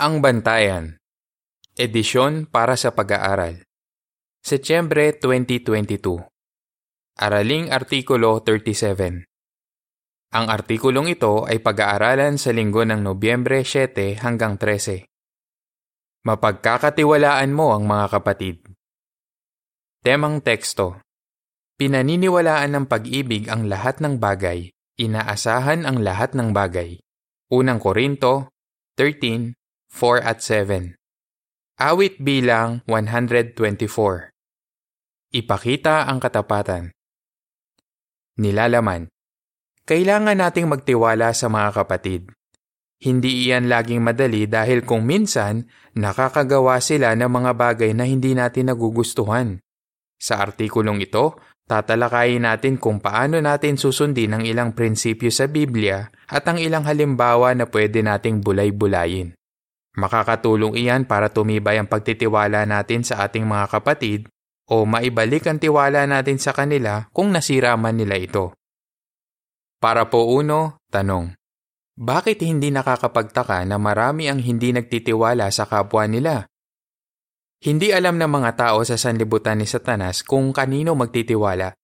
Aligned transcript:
Ang 0.00 0.24
Bantayan 0.24 0.96
Edisyon 1.76 2.48
para 2.48 2.72
sa 2.80 2.88
pag-aaral 2.96 3.68
Setyembre 4.40 5.12
2022 5.20 6.24
Araling 7.20 7.68
Artikulo 7.68 8.40
37 8.40 9.28
Ang 10.32 10.46
artikulong 10.48 11.12
ito 11.12 11.44
ay 11.44 11.60
pag-aaralan 11.60 12.40
sa 12.40 12.48
linggo 12.48 12.80
ng 12.80 12.96
Nobyembre 12.96 13.60
7 13.60 14.24
hanggang 14.24 14.56
13. 14.56 15.04
Mapagkakatiwalaan 16.24 17.52
mo 17.52 17.76
ang 17.76 17.84
mga 17.84 18.06
kapatid. 18.16 18.64
Temang 20.00 20.40
teksto 20.40 21.04
Pinaniniwalaan 21.76 22.72
ng 22.72 22.84
pag-ibig 22.88 23.52
ang 23.52 23.68
lahat 23.68 24.00
ng 24.00 24.16
bagay, 24.16 24.72
inaasahan 24.96 25.84
ang 25.84 26.00
lahat 26.00 26.32
ng 26.32 26.56
bagay. 26.56 26.96
Unang 27.52 27.76
Korinto 27.76 28.48
13 28.96 29.59
4 29.90 30.22
at 30.22 30.38
7. 30.38 30.94
Awit 31.74 32.22
bilang 32.22 32.86
124. 32.86 34.30
Ipakita 35.34 36.06
ang 36.06 36.22
katapatan. 36.22 36.94
Nilalaman. 38.38 39.10
Kailangan 39.82 40.38
nating 40.38 40.70
magtiwala 40.70 41.34
sa 41.34 41.50
mga 41.50 41.82
kapatid. 41.82 42.30
Hindi 43.02 43.50
iyan 43.50 43.66
laging 43.66 43.98
madali 43.98 44.46
dahil 44.46 44.86
kung 44.86 45.02
minsan 45.02 45.66
nakakagawa 45.98 46.78
sila 46.78 47.18
ng 47.18 47.26
mga 47.26 47.52
bagay 47.58 47.90
na 47.90 48.06
hindi 48.06 48.38
natin 48.38 48.70
nagugustuhan. 48.70 49.58
Sa 50.20 50.38
artikulong 50.38 51.02
ito, 51.02 51.34
tatalakayin 51.66 52.46
natin 52.46 52.78
kung 52.78 53.02
paano 53.02 53.42
natin 53.42 53.74
susundin 53.74 54.38
ang 54.38 54.44
ilang 54.46 54.76
prinsipyo 54.76 55.34
sa 55.34 55.50
Biblia 55.50 56.12
at 56.30 56.46
ang 56.46 56.62
ilang 56.62 56.86
halimbawa 56.86 57.56
na 57.58 57.66
pwede 57.66 58.04
nating 58.04 58.44
bulay-bulayin. 58.44 59.39
Makakatulong 60.00 60.80
iyan 60.80 61.04
para 61.04 61.28
tumibay 61.28 61.76
ang 61.76 61.84
pagtitiwala 61.84 62.64
natin 62.64 63.04
sa 63.04 63.20
ating 63.28 63.44
mga 63.44 63.68
kapatid 63.68 64.32
o 64.72 64.88
maibalik 64.88 65.44
ang 65.44 65.60
tiwala 65.60 66.08
natin 66.08 66.40
sa 66.40 66.56
kanila 66.56 67.04
kung 67.12 67.28
nasira 67.28 67.76
man 67.76 68.00
nila 68.00 68.16
ito. 68.16 68.56
Para 69.76 70.08
po 70.08 70.24
uno, 70.32 70.80
tanong. 70.88 71.36
Bakit 72.00 72.40
hindi 72.48 72.72
nakakapagtaka 72.72 73.60
na 73.68 73.76
marami 73.76 74.32
ang 74.32 74.40
hindi 74.40 74.72
nagtitiwala 74.72 75.52
sa 75.52 75.68
kapwa 75.68 76.08
nila? 76.08 76.48
Hindi 77.60 77.92
alam 77.92 78.16
ng 78.16 78.30
mga 78.40 78.50
tao 78.56 78.80
sa 78.88 78.96
sanlibutan 78.96 79.60
ni 79.60 79.68
Satanas 79.68 80.24
kung 80.24 80.48
kanino 80.56 80.96
magtitiwala. 80.96 81.76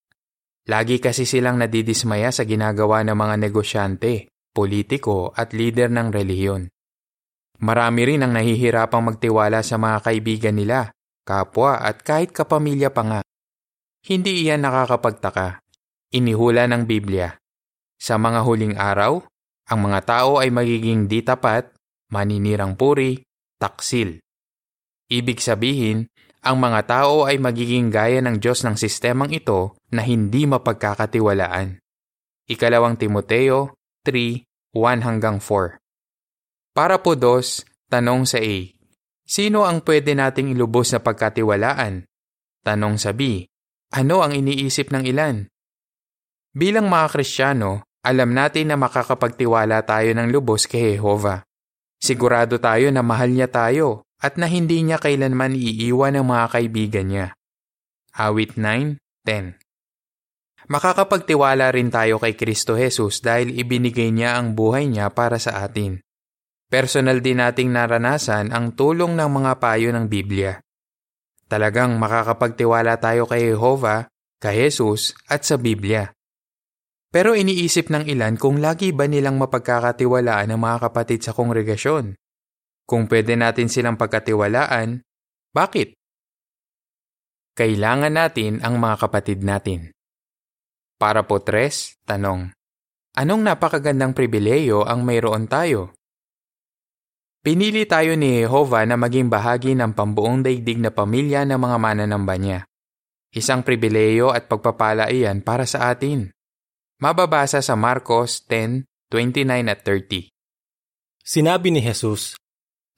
Lagi 0.72 1.04
kasi 1.04 1.28
silang 1.28 1.60
nadidismaya 1.60 2.32
sa 2.32 2.48
ginagawa 2.48 3.04
ng 3.04 3.12
mga 3.12 3.36
negosyante, 3.36 4.32
politiko 4.56 5.36
at 5.36 5.52
lider 5.52 5.92
ng 5.92 6.08
relihiyon. 6.08 6.72
Marami 7.56 8.04
rin 8.04 8.20
ang 8.20 8.36
nahihirapang 8.36 9.00
magtiwala 9.00 9.64
sa 9.64 9.80
mga 9.80 10.04
kaibigan 10.04 10.56
nila, 10.56 10.92
kapwa 11.24 11.80
at 11.80 12.04
kahit 12.04 12.32
kapamilya 12.36 12.92
pa 12.92 13.02
nga. 13.04 13.20
Hindi 14.04 14.44
iyan 14.44 14.60
nakakapagtaka. 14.60 15.64
Inihula 16.12 16.68
ng 16.68 16.84
Biblia. 16.84 17.32
Sa 17.96 18.20
mga 18.20 18.44
huling 18.44 18.76
araw, 18.76 19.24
ang 19.66 19.80
mga 19.82 20.00
tao 20.04 20.38
ay 20.38 20.52
magiging 20.52 21.08
di 21.08 21.24
tapat, 21.24 21.72
maninirang 22.12 22.76
puri, 22.76 23.24
taksil. 23.56 24.20
Ibig 25.08 25.40
sabihin, 25.40 26.06
ang 26.44 26.60
mga 26.62 26.86
tao 26.86 27.26
ay 27.26 27.40
magiging 27.42 27.90
gaya 27.90 28.22
ng 28.22 28.38
Diyos 28.38 28.62
ng 28.62 28.78
sistemang 28.78 29.32
ito 29.34 29.74
na 29.90 30.04
hindi 30.04 30.46
mapagkakatiwalaan. 30.46 31.82
Ikalawang 32.46 33.00
Timoteo 33.00 33.74
3, 34.06 34.46
1 34.70 35.02
hanggang 35.02 35.42
4 35.42 35.85
para 36.76 37.00
po 37.00 37.16
dos, 37.16 37.64
tanong 37.88 38.28
sa 38.28 38.36
A. 38.36 38.56
Sino 39.24 39.64
ang 39.64 39.80
pwede 39.80 40.12
nating 40.12 40.52
ilubos 40.52 40.92
na 40.92 41.00
pagkatiwalaan? 41.00 42.04
Tanong 42.60 43.00
sa 43.00 43.16
B. 43.16 43.48
Ano 43.96 44.20
ang 44.20 44.36
iniisip 44.36 44.92
ng 44.92 45.08
ilan? 45.08 45.48
Bilang 46.52 46.92
mga 46.92 47.16
Kristiyano, 47.16 47.88
alam 48.04 48.36
natin 48.36 48.70
na 48.70 48.76
makakapagtiwala 48.76 49.88
tayo 49.88 50.12
ng 50.12 50.28
lubos 50.28 50.68
kay 50.68 50.94
Jehova. 50.94 51.48
Sigurado 51.96 52.60
tayo 52.60 52.92
na 52.92 53.00
mahal 53.00 53.32
niya 53.32 53.48
tayo 53.48 54.04
at 54.20 54.36
na 54.36 54.44
hindi 54.44 54.84
niya 54.84 55.00
kailanman 55.00 55.56
iiwan 55.56 56.20
ng 56.20 56.26
mga 56.28 56.46
kaibigan 56.52 57.06
niya. 57.08 57.26
Awit 58.14 58.60
9.10 58.60 59.58
Makakapagtiwala 60.68 61.72
rin 61.72 61.88
tayo 61.88 62.20
kay 62.20 62.36
Kristo 62.36 62.76
Jesus 62.76 63.24
dahil 63.24 63.56
ibinigay 63.56 64.12
niya 64.12 64.36
ang 64.38 64.52
buhay 64.52 64.86
niya 64.86 65.08
para 65.10 65.40
sa 65.40 65.64
atin. 65.64 66.05
Personal 66.66 67.22
din 67.22 67.38
nating 67.38 67.70
naranasan 67.70 68.50
ang 68.50 68.74
tulong 68.74 69.14
ng 69.14 69.30
mga 69.30 69.52
payo 69.62 69.94
ng 69.94 70.10
Biblia. 70.10 70.58
Talagang 71.46 71.94
makakapagtiwala 71.94 72.98
tayo 72.98 73.30
kay 73.30 73.54
Jehovah, 73.54 74.10
kay 74.42 74.66
Jesus 74.66 75.14
at 75.30 75.46
sa 75.46 75.54
Biblia. 75.54 76.10
Pero 77.14 77.38
iniisip 77.38 77.86
ng 77.88 78.10
ilan 78.10 78.34
kung 78.34 78.58
lagi 78.58 78.90
ba 78.90 79.06
nilang 79.06 79.38
mapagkakatiwalaan 79.38 80.50
ang 80.50 80.60
mga 80.60 80.90
kapatid 80.90 81.22
sa 81.22 81.32
kongregasyon. 81.32 82.18
Kung 82.82 83.06
pwede 83.06 83.38
natin 83.38 83.70
silang 83.70 83.94
pagkatiwalaan, 83.94 85.06
bakit? 85.54 85.94
Kailangan 87.56 88.12
natin 88.12 88.60
ang 88.60 88.76
mga 88.76 89.06
kapatid 89.06 89.40
natin. 89.40 89.96
Para 91.00 91.24
po 91.24 91.40
tres, 91.40 91.96
tanong. 92.04 92.52
Anong 93.16 93.42
napakagandang 93.48 94.12
pribileyo 94.12 94.84
ang 94.84 95.06
mayroon 95.06 95.48
tayo? 95.48 95.95
Pinili 97.46 97.86
tayo 97.86 98.18
ni 98.18 98.42
Jehovah 98.42 98.82
na 98.90 98.98
maging 98.98 99.30
bahagi 99.30 99.78
ng 99.78 99.94
pambuong 99.94 100.42
daigdig 100.42 100.82
na 100.82 100.90
pamilya 100.90 101.46
ng 101.46 101.54
mga 101.54 101.76
mananamba 101.78 102.34
niya. 102.34 102.66
Isang 103.30 103.62
pribileyo 103.62 104.34
at 104.34 104.50
pagpapala 104.50 105.14
iyan 105.14 105.46
para 105.46 105.62
sa 105.62 105.94
atin. 105.94 106.34
Mababasa 106.98 107.62
sa 107.62 107.78
Marcos 107.78 108.42
10:29 108.50 109.70
at 109.70 109.78
30. 109.78 110.26
Sinabi 111.22 111.70
ni 111.70 111.78
Jesus, 111.78 112.34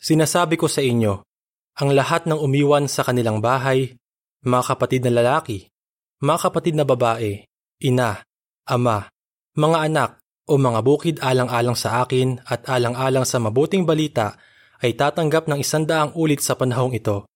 Sinasabi 0.00 0.56
ko 0.56 0.64
sa 0.64 0.80
inyo, 0.80 1.20
ang 1.76 1.92
lahat 1.92 2.24
ng 2.24 2.40
umiwan 2.40 2.88
sa 2.88 3.04
kanilang 3.04 3.44
bahay, 3.44 4.00
mga 4.48 4.64
kapatid 4.64 5.04
na 5.04 5.12
lalaki, 5.12 5.68
mga 6.24 6.48
kapatid 6.48 6.72
na 6.72 6.88
babae, 6.88 7.44
ina, 7.84 8.24
ama, 8.64 9.12
mga 9.60 9.78
anak, 9.92 10.17
o 10.48 10.56
mga 10.56 10.80
bukid 10.80 11.16
alang-alang 11.20 11.76
sa 11.76 12.02
akin 12.02 12.40
at 12.48 12.64
alang-alang 12.66 13.28
sa 13.28 13.36
mabuting 13.36 13.84
balita 13.84 14.40
ay 14.80 14.96
tatanggap 14.96 15.46
ng 15.46 15.60
isandaang 15.60 16.16
ulit 16.16 16.40
sa 16.40 16.56
panahong 16.56 16.96
ito 16.96 17.28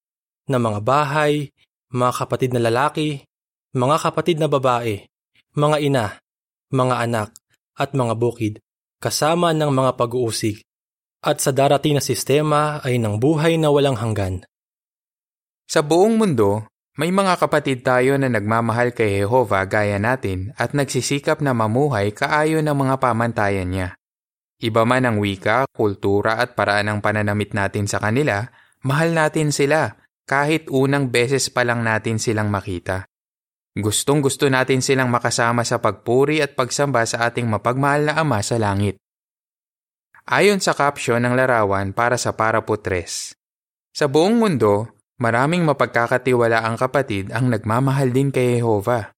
na 0.49 0.57
mga 0.57 0.81
bahay, 0.81 1.53
mga 1.93 2.13
kapatid 2.25 2.51
na 2.57 2.61
lalaki, 2.65 3.23
mga 3.77 3.97
kapatid 4.01 4.41
na 4.41 4.49
babae, 4.49 5.05
mga 5.53 5.77
ina, 5.85 6.07
mga 6.73 6.95
anak, 7.05 7.29
at 7.77 7.93
mga 7.93 8.15
bukid, 8.17 8.55
kasama 9.01 9.53
ng 9.53 9.69
mga 9.69 9.93
pag-uusig, 9.97 10.65
at 11.23 11.39
sa 11.39 11.53
darating 11.55 11.97
na 11.97 12.03
sistema 12.03 12.81
ay 12.83 12.97
ng 12.99 13.21
buhay 13.21 13.61
na 13.61 13.69
walang 13.69 13.97
hanggan. 13.97 14.43
Sa 15.69 15.81
buong 15.81 16.19
mundo, 16.19 16.69
may 17.01 17.09
mga 17.09 17.41
kapatid 17.41 17.81
tayo 17.81 18.21
na 18.21 18.29
nagmamahal 18.29 18.93
kay 18.93 19.25
Jehova 19.25 19.65
gaya 19.65 19.97
natin 19.97 20.53
at 20.61 20.77
nagsisikap 20.77 21.41
na 21.41 21.57
mamuhay 21.57 22.13
kaayon 22.13 22.69
ng 22.69 22.77
mga 22.77 23.01
pamantayan 23.01 23.73
niya. 23.73 23.89
Iba 24.61 24.85
man 24.85 25.09
ang 25.09 25.17
wika, 25.19 25.65
kultura 25.73 26.37
at 26.37 26.53
paraan 26.53 26.93
ng 26.93 26.99
pananamit 27.01 27.57
natin 27.57 27.89
sa 27.89 27.97
kanila, 27.97 28.45
mahal 28.85 29.17
natin 29.17 29.51
sila 29.51 29.97
kahit 30.29 30.69
unang 30.69 31.09
beses 31.09 31.49
pa 31.49 31.65
lang 31.65 31.81
natin 31.81 32.21
silang 32.21 32.53
makita. 32.53 33.09
Gustong 33.73 34.21
gusto 34.21 34.53
natin 34.53 34.85
silang 34.85 35.09
makasama 35.09 35.65
sa 35.65 35.81
pagpuri 35.81 36.45
at 36.45 36.53
pagsamba 36.53 37.09
sa 37.09 37.25
ating 37.33 37.49
mapagmahal 37.49 38.13
na 38.13 38.21
Ama 38.21 38.45
sa 38.45 38.61
langit. 38.61 39.01
Ayon 40.29 40.61
sa 40.61 40.77
caption 40.77 41.19
ng 41.25 41.35
larawan 41.35 41.97
para 41.97 42.21
sa 42.21 42.37
Paraputres, 42.37 43.35
sa 43.91 44.07
buong 44.07 44.39
mundo, 44.39 44.93
Maraming 45.23 45.63
mapagkakatiwala 45.63 46.67
ang 46.67 46.75
kapatid 46.75 47.31
ang 47.31 47.47
nagmamahal 47.47 48.11
din 48.11 48.35
kay 48.35 48.59
Jehova. 48.59 49.15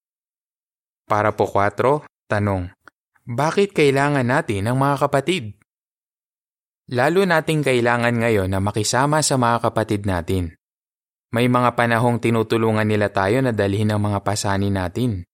Para 1.09 1.33
po 1.33 1.49
4, 1.49 2.05
tanong. 2.29 2.69
Bakit 3.25 3.73
kailangan 3.73 4.29
natin 4.29 4.69
ang 4.69 4.77
mga 4.77 5.09
kapatid? 5.09 5.57
Lalo 6.93 7.25
nating 7.25 7.65
kailangan 7.65 8.21
ngayon 8.21 8.53
na 8.53 8.61
makisama 8.61 9.25
sa 9.25 9.41
mga 9.41 9.65
kapatid 9.65 10.05
natin. 10.05 10.53
May 11.33 11.49
mga 11.49 11.73
panahong 11.73 12.21
tinutulungan 12.21 12.85
nila 12.85 13.09
tayo 13.09 13.41
na 13.41 13.57
dalhin 13.57 13.89
ang 13.89 14.05
mga 14.05 14.21
pasani 14.21 14.69
natin. 14.69 15.25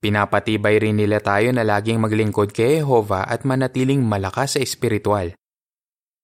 Pinapatibay 0.00 0.80
rin 0.80 0.96
nila 0.96 1.20
tayo 1.20 1.52
na 1.52 1.68
laging 1.68 2.00
maglingkod 2.00 2.56
kay 2.56 2.80
Jehova 2.80 3.28
at 3.28 3.44
manatiling 3.44 4.00
malakas 4.00 4.56
sa 4.56 4.64
espiritual. 4.64 5.36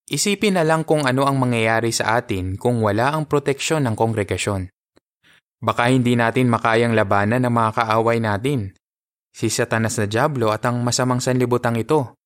Isipin 0.04 0.60
na 0.60 0.68
lang 0.68 0.84
kung 0.84 1.08
ano 1.08 1.24
ang 1.24 1.40
mangyayari 1.40 1.88
sa 1.88 2.20
atin 2.20 2.60
kung 2.60 2.84
wala 2.84 3.16
ang 3.16 3.24
proteksyon 3.24 3.88
ng 3.88 3.96
kongregasyon. 3.96 4.68
Baka 5.64 5.88
hindi 5.88 6.12
natin 6.12 6.52
makayang 6.52 6.92
labanan 6.92 7.40
ng 7.40 7.54
mga 7.54 7.70
kaaway 7.72 8.20
natin, 8.20 8.76
si 9.32 9.48
Satanas 9.48 9.96
na 9.96 10.04
Diablo 10.04 10.52
at 10.52 10.60
ang 10.68 10.84
masamang 10.84 11.24
sanlibutan 11.24 11.80
ito. 11.80 12.20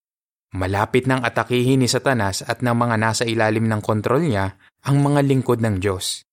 Malapit 0.59 1.07
nang 1.07 1.23
atakihin 1.23 1.79
ni 1.79 1.87
Satanas 1.87 2.43
at 2.43 2.67
ng 2.67 2.75
mga 2.75 2.97
nasa 2.99 3.23
ilalim 3.23 3.71
ng 3.71 3.79
kontrol 3.79 4.27
niya 4.27 4.59
ang 4.83 4.99
mga 4.99 5.23
lingkod 5.23 5.63
ng 5.63 5.79
Diyos. 5.79 6.27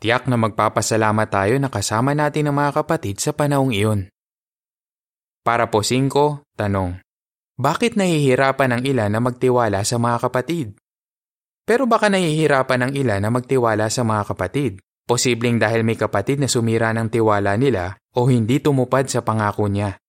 Tiyak 0.00 0.32
na 0.32 0.40
magpapasalamat 0.40 1.28
tayo 1.28 1.60
na 1.60 1.68
kasama 1.68 2.16
natin 2.16 2.48
ang 2.48 2.56
mga 2.56 2.72
kapatid 2.80 3.20
sa 3.20 3.36
panahong 3.36 3.76
iyon. 3.76 4.08
Para 5.44 5.68
po 5.68 5.84
5, 5.84 6.40
tanong. 6.56 7.04
Bakit 7.60 8.00
nahihirapan 8.00 8.80
ang 8.80 8.82
ilan 8.88 9.12
na 9.12 9.20
magtiwala 9.20 9.84
sa 9.84 10.00
mga 10.00 10.16
kapatid? 10.24 10.80
Pero 11.68 11.84
baka 11.84 12.08
nahihirapan 12.08 12.88
ang 12.88 12.92
ilan 12.96 13.20
na 13.20 13.28
magtiwala 13.28 13.92
sa 13.92 14.00
mga 14.00 14.32
kapatid. 14.32 14.80
Posibleng 15.04 15.60
dahil 15.60 15.84
may 15.84 15.92
kapatid 15.92 16.40
na 16.40 16.48
sumira 16.48 16.88
ng 16.96 17.12
tiwala 17.12 17.60
nila 17.60 18.00
o 18.16 18.32
hindi 18.32 18.64
tumupad 18.64 19.12
sa 19.12 19.20
pangako 19.20 19.68
niya. 19.68 20.00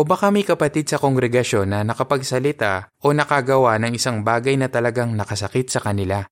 O 0.00 0.08
baka 0.08 0.32
may 0.32 0.48
kapatid 0.48 0.88
sa 0.88 0.96
kongregasyon 0.96 1.76
na 1.76 1.84
nakapagsalita 1.84 2.88
o 3.04 3.12
nakagawa 3.12 3.76
ng 3.84 3.92
isang 3.92 4.24
bagay 4.24 4.56
na 4.56 4.72
talagang 4.72 5.12
nakasakit 5.12 5.68
sa 5.68 5.84
kanila. 5.84 6.24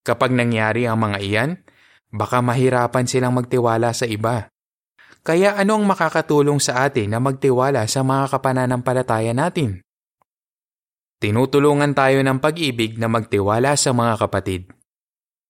Kapag 0.00 0.32
nangyari 0.32 0.88
ang 0.88 0.96
mga 0.96 1.18
iyan, 1.20 1.50
baka 2.08 2.40
mahirapan 2.40 3.04
silang 3.04 3.36
magtiwala 3.36 3.92
sa 3.92 4.08
iba. 4.08 4.48
Kaya 5.20 5.60
ano 5.60 5.76
ang 5.76 5.84
makakatulong 5.84 6.56
sa 6.56 6.88
atin 6.88 7.12
na 7.12 7.20
magtiwala 7.20 7.84
sa 7.84 8.00
mga 8.00 8.32
kapananampalataya 8.32 9.36
natin? 9.36 9.84
Tinutulungan 11.20 11.92
tayo 11.92 12.24
ng 12.24 12.40
pag-ibig 12.40 12.96
na 12.96 13.04
magtiwala 13.04 13.76
sa 13.76 13.92
mga 13.92 14.24
kapatid. 14.24 14.72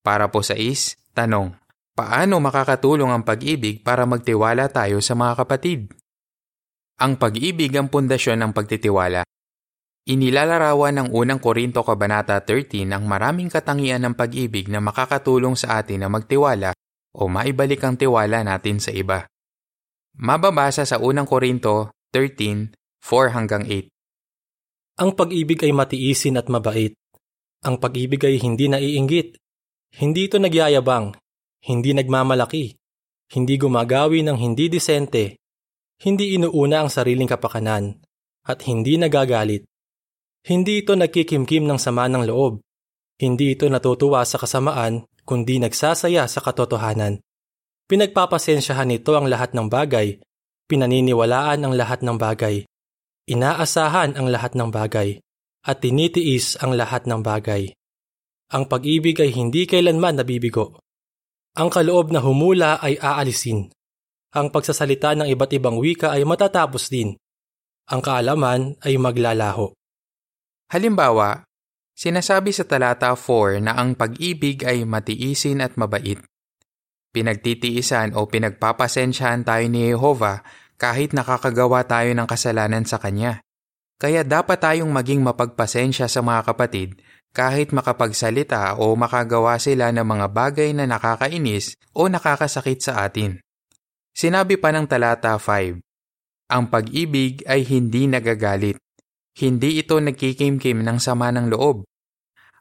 Para 0.02 0.26
po 0.26 0.42
sa 0.42 0.58
is, 0.58 0.98
tanong, 1.14 1.54
paano 1.94 2.42
makakatulong 2.42 3.06
ang 3.06 3.22
pag-ibig 3.22 3.86
para 3.86 4.02
magtiwala 4.02 4.66
tayo 4.66 4.98
sa 4.98 5.14
mga 5.14 5.46
kapatid? 5.46 5.94
Ang 6.98 7.14
pag-ibig 7.22 7.70
ang 7.78 7.86
pundasyon 7.86 8.42
ng 8.42 8.50
pagtitiwala. 8.50 9.22
Inilalarawan 10.10 11.06
ng 11.06 11.08
unang 11.14 11.38
Korinto 11.38 11.86
Kabanata 11.86 12.42
13 12.42 12.90
ang 12.90 13.06
maraming 13.06 13.46
katangian 13.46 14.02
ng 14.02 14.18
pag-ibig 14.18 14.66
na 14.66 14.82
makakatulong 14.82 15.54
sa 15.54 15.78
atin 15.78 16.02
na 16.02 16.10
magtiwala 16.10 16.74
o 17.14 17.30
maibalik 17.30 17.78
ang 17.86 17.94
tiwala 17.94 18.42
natin 18.42 18.82
sa 18.82 18.90
iba. 18.90 19.22
Mababasa 20.18 20.82
sa 20.82 20.98
unang 20.98 21.30
Korinto 21.30 21.94
13, 22.10 22.74
4 22.98 23.38
hanggang 23.38 23.62
8. 23.70 23.99
Ang 25.00 25.16
pag-ibig 25.16 25.64
ay 25.64 25.72
matiisin 25.72 26.36
at 26.36 26.52
mabait. 26.52 26.92
Ang 27.64 27.80
pag-ibig 27.80 28.20
ay 28.20 28.36
hindi 28.36 28.68
naiinggit. 28.68 29.40
Hindi 29.96 30.28
ito 30.28 30.36
nagyayabang. 30.36 31.16
Hindi 31.64 31.96
nagmamalaki. 31.96 32.76
Hindi 33.32 33.54
gumagawi 33.56 34.20
ng 34.22 34.36
hindi 34.36 34.68
disente 34.68 35.40
hindi 36.00 36.32
inuuna 36.32 36.80
ang 36.80 36.88
sariling 36.88 37.28
kapakanan 37.28 38.00
at 38.48 38.64
hindi 38.64 38.96
nagagalit. 38.96 39.68
Hindi 40.40 40.80
ito 40.80 40.96
nagkikimkim 40.96 41.68
ng 41.68 41.76
sama 41.76 42.08
ng 42.08 42.24
loob. 42.24 42.64
Hindi 43.20 43.52
ito 43.52 43.68
natutuwa 43.68 44.24
sa 44.24 44.40
kasamaan 44.40 45.04
kundi 45.28 45.60
nagsasaya 45.60 46.24
sa 46.24 46.40
katotohanan. 46.40 47.20
Pinagpapasensyahan 47.84 48.88
nito 48.88 49.12
ang 49.12 49.28
lahat 49.28 49.52
ng 49.52 49.68
bagay, 49.68 50.16
pinaniniwalaan 50.72 51.68
ang 51.68 51.76
lahat 51.76 52.00
ng 52.00 52.16
bagay, 52.16 52.64
inaasahan 53.30 54.18
ang 54.18 54.26
lahat 54.26 54.58
ng 54.58 54.74
bagay, 54.74 55.22
at 55.62 55.78
tinitiis 55.78 56.58
ang 56.58 56.74
lahat 56.74 57.06
ng 57.06 57.22
bagay. 57.22 57.70
Ang 58.50 58.66
pag-ibig 58.66 59.22
ay 59.22 59.30
hindi 59.30 59.70
kailanman 59.70 60.18
nabibigo. 60.18 60.82
Ang 61.54 61.70
kaloob 61.70 62.10
na 62.10 62.18
humula 62.18 62.82
ay 62.82 62.98
aalisin 62.98 63.70
ang 64.30 64.54
pagsasalita 64.54 65.18
ng 65.18 65.26
iba't 65.26 65.50
ibang 65.58 65.74
wika 65.82 66.14
ay 66.14 66.22
matatapos 66.22 66.86
din. 66.86 67.18
Ang 67.90 68.00
kaalaman 68.02 68.78
ay 68.86 68.94
maglalaho. 68.94 69.74
Halimbawa, 70.70 71.42
sinasabi 71.98 72.54
sa 72.54 72.62
talata 72.62 73.10
4 73.10 73.58
na 73.58 73.74
ang 73.74 73.98
pag-ibig 73.98 74.62
ay 74.62 74.86
matiisin 74.86 75.58
at 75.58 75.74
mabait. 75.74 76.22
Pinagtitiisan 77.10 78.14
o 78.14 78.30
pinagpapasensyahan 78.30 79.42
tayo 79.42 79.66
ni 79.66 79.90
Jehova 79.90 80.46
kahit 80.80 81.12
nakakagawa 81.12 81.84
tayo 81.84 82.16
ng 82.16 82.24
kasalanan 82.24 82.88
sa 82.88 82.96
Kanya. 82.96 83.44
Kaya 84.00 84.24
dapat 84.24 84.64
tayong 84.64 84.88
maging 84.88 85.20
mapagpasensya 85.20 86.08
sa 86.08 86.24
mga 86.24 86.48
kapatid 86.48 86.96
kahit 87.30 87.70
makapagsalita 87.70 88.80
o 88.80 88.96
makagawa 88.98 89.60
sila 89.60 89.92
ng 89.94 90.02
mga 90.02 90.26
bagay 90.32 90.70
na 90.72 90.88
nakakainis 90.88 91.76
o 91.92 92.08
nakakasakit 92.08 92.80
sa 92.80 93.06
atin. 93.06 93.38
Sinabi 94.10 94.58
pa 94.58 94.74
ng 94.74 94.88
talata 94.88 95.38
5, 95.38 95.78
Ang 96.50 96.64
pag-ibig 96.66 97.46
ay 97.46 97.62
hindi 97.62 98.10
nagagalit. 98.10 98.80
Hindi 99.38 99.78
ito 99.78 100.02
nagkikimkim 100.02 100.82
ng 100.82 100.98
sama 100.98 101.30
ng 101.30 101.54
loob. 101.54 101.86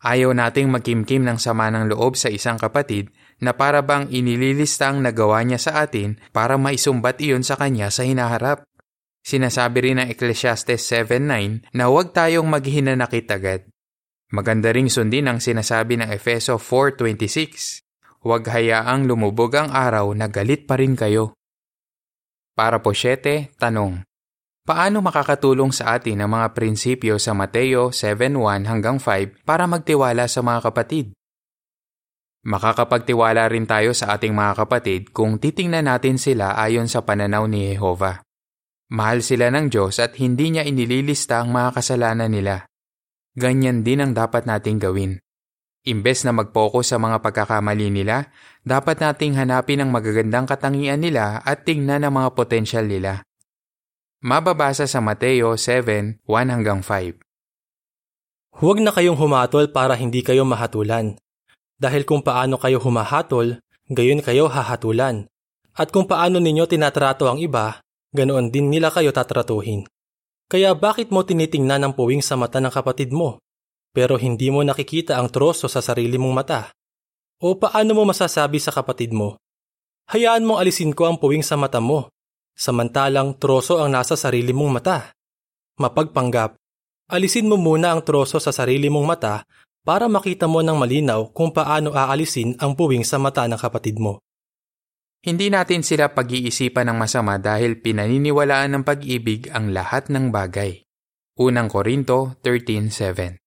Ayaw 0.06 0.32
nating 0.32 0.70
magkimkim 0.70 1.26
ng 1.26 1.42
sama 1.42 1.74
ng 1.74 1.92
loob 1.92 2.14
sa 2.14 2.30
isang 2.30 2.56
kapatid 2.56 3.10
na 3.40 3.56
para 3.56 3.84
bang 3.84 4.08
inililista 4.12 4.92
ang 4.92 5.04
nagawa 5.04 5.44
niya 5.44 5.60
sa 5.60 5.72
atin 5.84 6.20
para 6.36 6.60
maisumbat 6.60 7.20
iyon 7.24 7.44
sa 7.44 7.56
kanya 7.56 7.92
sa 7.92 8.04
hinaharap. 8.04 8.68
Sinasabi 9.20 9.92
rin 9.92 10.00
ng 10.00 10.08
Ecclesiastes 10.12 10.80
7.9 10.88 11.76
na 11.76 11.92
huwag 11.92 12.16
tayong 12.16 12.48
maghinanakit 12.48 13.28
agad. 13.32 13.62
Maganda 14.30 14.70
ring 14.70 14.88
sundin 14.88 15.26
ang 15.26 15.42
sinasabi 15.42 15.98
ng 16.00 16.10
Efeso 16.14 16.62
4.26. 16.62 17.82
Huwag 18.22 18.46
hayaang 18.52 19.10
lumubog 19.10 19.56
ang 19.58 19.74
araw 19.74 20.12
na 20.14 20.30
galit 20.30 20.70
pa 20.70 20.78
rin 20.78 20.94
kayo. 20.94 21.34
Para 22.54 22.84
po 22.84 22.92
7, 22.92 23.56
tanong. 23.56 24.04
Paano 24.68 25.02
makakatulong 25.02 25.74
sa 25.74 25.98
atin 25.98 26.22
ang 26.22 26.38
mga 26.38 26.54
prinsipyo 26.54 27.18
sa 27.18 27.34
Mateo 27.34 27.90
7.1 27.90 28.70
hanggang 28.70 29.02
5 29.02 29.42
para 29.42 29.66
magtiwala 29.66 30.30
sa 30.30 30.46
mga 30.46 30.70
kapatid? 30.70 31.16
Makakapagtiwala 32.48 33.52
rin 33.52 33.68
tayo 33.68 33.92
sa 33.92 34.16
ating 34.16 34.32
mga 34.32 34.64
kapatid 34.64 35.02
kung 35.12 35.44
titingnan 35.44 35.92
natin 35.92 36.16
sila 36.16 36.56
ayon 36.56 36.88
sa 36.88 37.04
pananaw 37.04 37.44
ni 37.52 37.76
Jehova. 37.76 38.24
Mahal 38.96 39.20
sila 39.22 39.52
ng 39.52 39.68
Diyos 39.68 40.00
at 40.00 40.16
hindi 40.18 40.56
niya 40.56 40.64
inililista 40.64 41.44
ang 41.44 41.52
mga 41.52 41.78
kasalanan 41.78 42.32
nila. 42.32 42.64
Ganyan 43.36 43.84
din 43.84 44.02
ang 44.02 44.16
dapat 44.16 44.48
nating 44.48 44.80
gawin. 44.80 45.20
Imbes 45.84 46.24
na 46.24 46.36
mag-focus 46.36 46.96
sa 46.96 46.98
mga 47.00 47.24
pagkakamali 47.24 47.92
nila, 47.92 48.32
dapat 48.64 49.00
nating 49.00 49.36
hanapin 49.36 49.84
ang 49.84 49.92
magagandang 49.92 50.48
katangian 50.48 51.00
nila 51.00 51.40
at 51.44 51.64
tingnan 51.64 52.04
ang 52.04 52.20
mga 52.20 52.36
potensyal 52.36 52.88
nila. 52.88 53.24
Mababasa 54.20 54.88
sa 54.88 55.00
Mateo 55.00 55.56
7, 55.56 56.20
1 56.24 56.28
hanggang 56.28 56.84
5. 56.84 57.20
Huwag 58.60 58.78
na 58.84 58.92
kayong 58.92 59.16
humatol 59.16 59.72
para 59.72 59.96
hindi 59.96 60.20
kayo 60.20 60.44
mahatulan. 60.44 61.16
Dahil 61.80 62.04
kung 62.04 62.20
paano 62.20 62.60
kayo 62.60 62.84
humahatol, 62.84 63.64
gayon 63.88 64.20
kayo 64.20 64.52
hahatulan. 64.52 65.32
At 65.74 65.96
kung 65.96 66.06
paano 66.06 66.44
ninyo 66.44 66.68
tinatrato 66.68 67.32
ang 67.32 67.40
iba, 67.40 67.80
ganoon 68.12 68.52
din 68.52 68.68
nila 68.68 68.92
kayo 68.92 69.16
tatratuhin. 69.16 69.88
Kaya 70.52 70.76
bakit 70.76 71.10
mo 71.10 71.24
tinitingnan 71.24 71.88
ang 71.88 71.94
puwing 71.96 72.20
sa 72.20 72.36
mata 72.36 72.60
ng 72.60 72.74
kapatid 72.74 73.16
mo? 73.16 73.40
pero 73.94 74.16
hindi 74.16 74.54
mo 74.54 74.62
nakikita 74.62 75.18
ang 75.18 75.28
troso 75.34 75.66
sa 75.66 75.82
sarili 75.82 76.18
mong 76.18 76.34
mata? 76.34 76.70
O 77.40 77.56
paano 77.56 77.96
mo 77.96 78.04
masasabi 78.04 78.60
sa 78.60 78.70
kapatid 78.70 79.16
mo, 79.16 79.40
hayaan 80.12 80.44
mong 80.44 80.60
alisin 80.60 80.92
ko 80.92 81.08
ang 81.08 81.18
puwing 81.18 81.42
sa 81.42 81.56
mata 81.56 81.80
mo, 81.80 82.12
samantalang 82.54 83.40
troso 83.40 83.80
ang 83.80 83.96
nasa 83.96 84.20
sarili 84.20 84.52
mong 84.52 84.72
mata? 84.72 85.16
Mapagpanggap, 85.80 86.60
alisin 87.08 87.48
mo 87.48 87.56
muna 87.56 87.96
ang 87.96 88.04
troso 88.04 88.38
sa 88.44 88.52
sarili 88.52 88.92
mong 88.92 89.08
mata 89.08 89.48
para 89.90 90.06
makita 90.06 90.46
mo 90.46 90.62
ng 90.62 90.78
malinaw 90.78 91.34
kung 91.34 91.50
paano 91.50 91.98
aalisin 91.98 92.54
ang 92.62 92.78
puwing 92.78 93.02
sa 93.02 93.18
mata 93.18 93.50
ng 93.50 93.58
kapatid 93.58 93.98
mo. 93.98 94.22
Hindi 95.26 95.50
natin 95.50 95.82
sila 95.82 96.14
pag-iisipan 96.14 96.94
ng 96.94 96.98
masama 97.02 97.42
dahil 97.42 97.82
pinaniniwalaan 97.82 98.78
ng 98.78 98.84
pag-ibig 98.86 99.50
ang 99.50 99.74
lahat 99.74 100.14
ng 100.14 100.30
bagay. 100.30 100.86
Unang 101.42 101.74
Korinto 101.74 102.38
13.7 102.46 103.42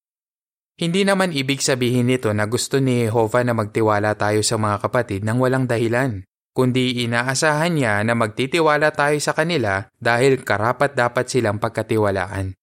hindi 0.82 1.06
naman 1.06 1.30
ibig 1.30 1.62
sabihin 1.62 2.11
nito 2.11 2.34
na 2.34 2.50
gusto 2.50 2.82
ni 2.82 3.06
Jehovah 3.06 3.46
na 3.46 3.54
magtiwala 3.54 4.18
tayo 4.18 4.42
sa 4.42 4.58
mga 4.58 4.82
kapatid 4.82 5.22
nang 5.22 5.38
walang 5.38 5.70
dahilan, 5.70 6.26
kundi 6.58 7.06
inaasahan 7.06 7.76
niya 7.76 8.02
na 8.02 8.18
magtitiwala 8.18 8.90
tayo 8.90 9.14
sa 9.22 9.30
kanila 9.30 9.87
dahil 10.02 10.42
karapat 10.42 10.99
dapat 10.99 11.30
silang 11.30 11.62
pagkatiwalaan. 11.62 12.58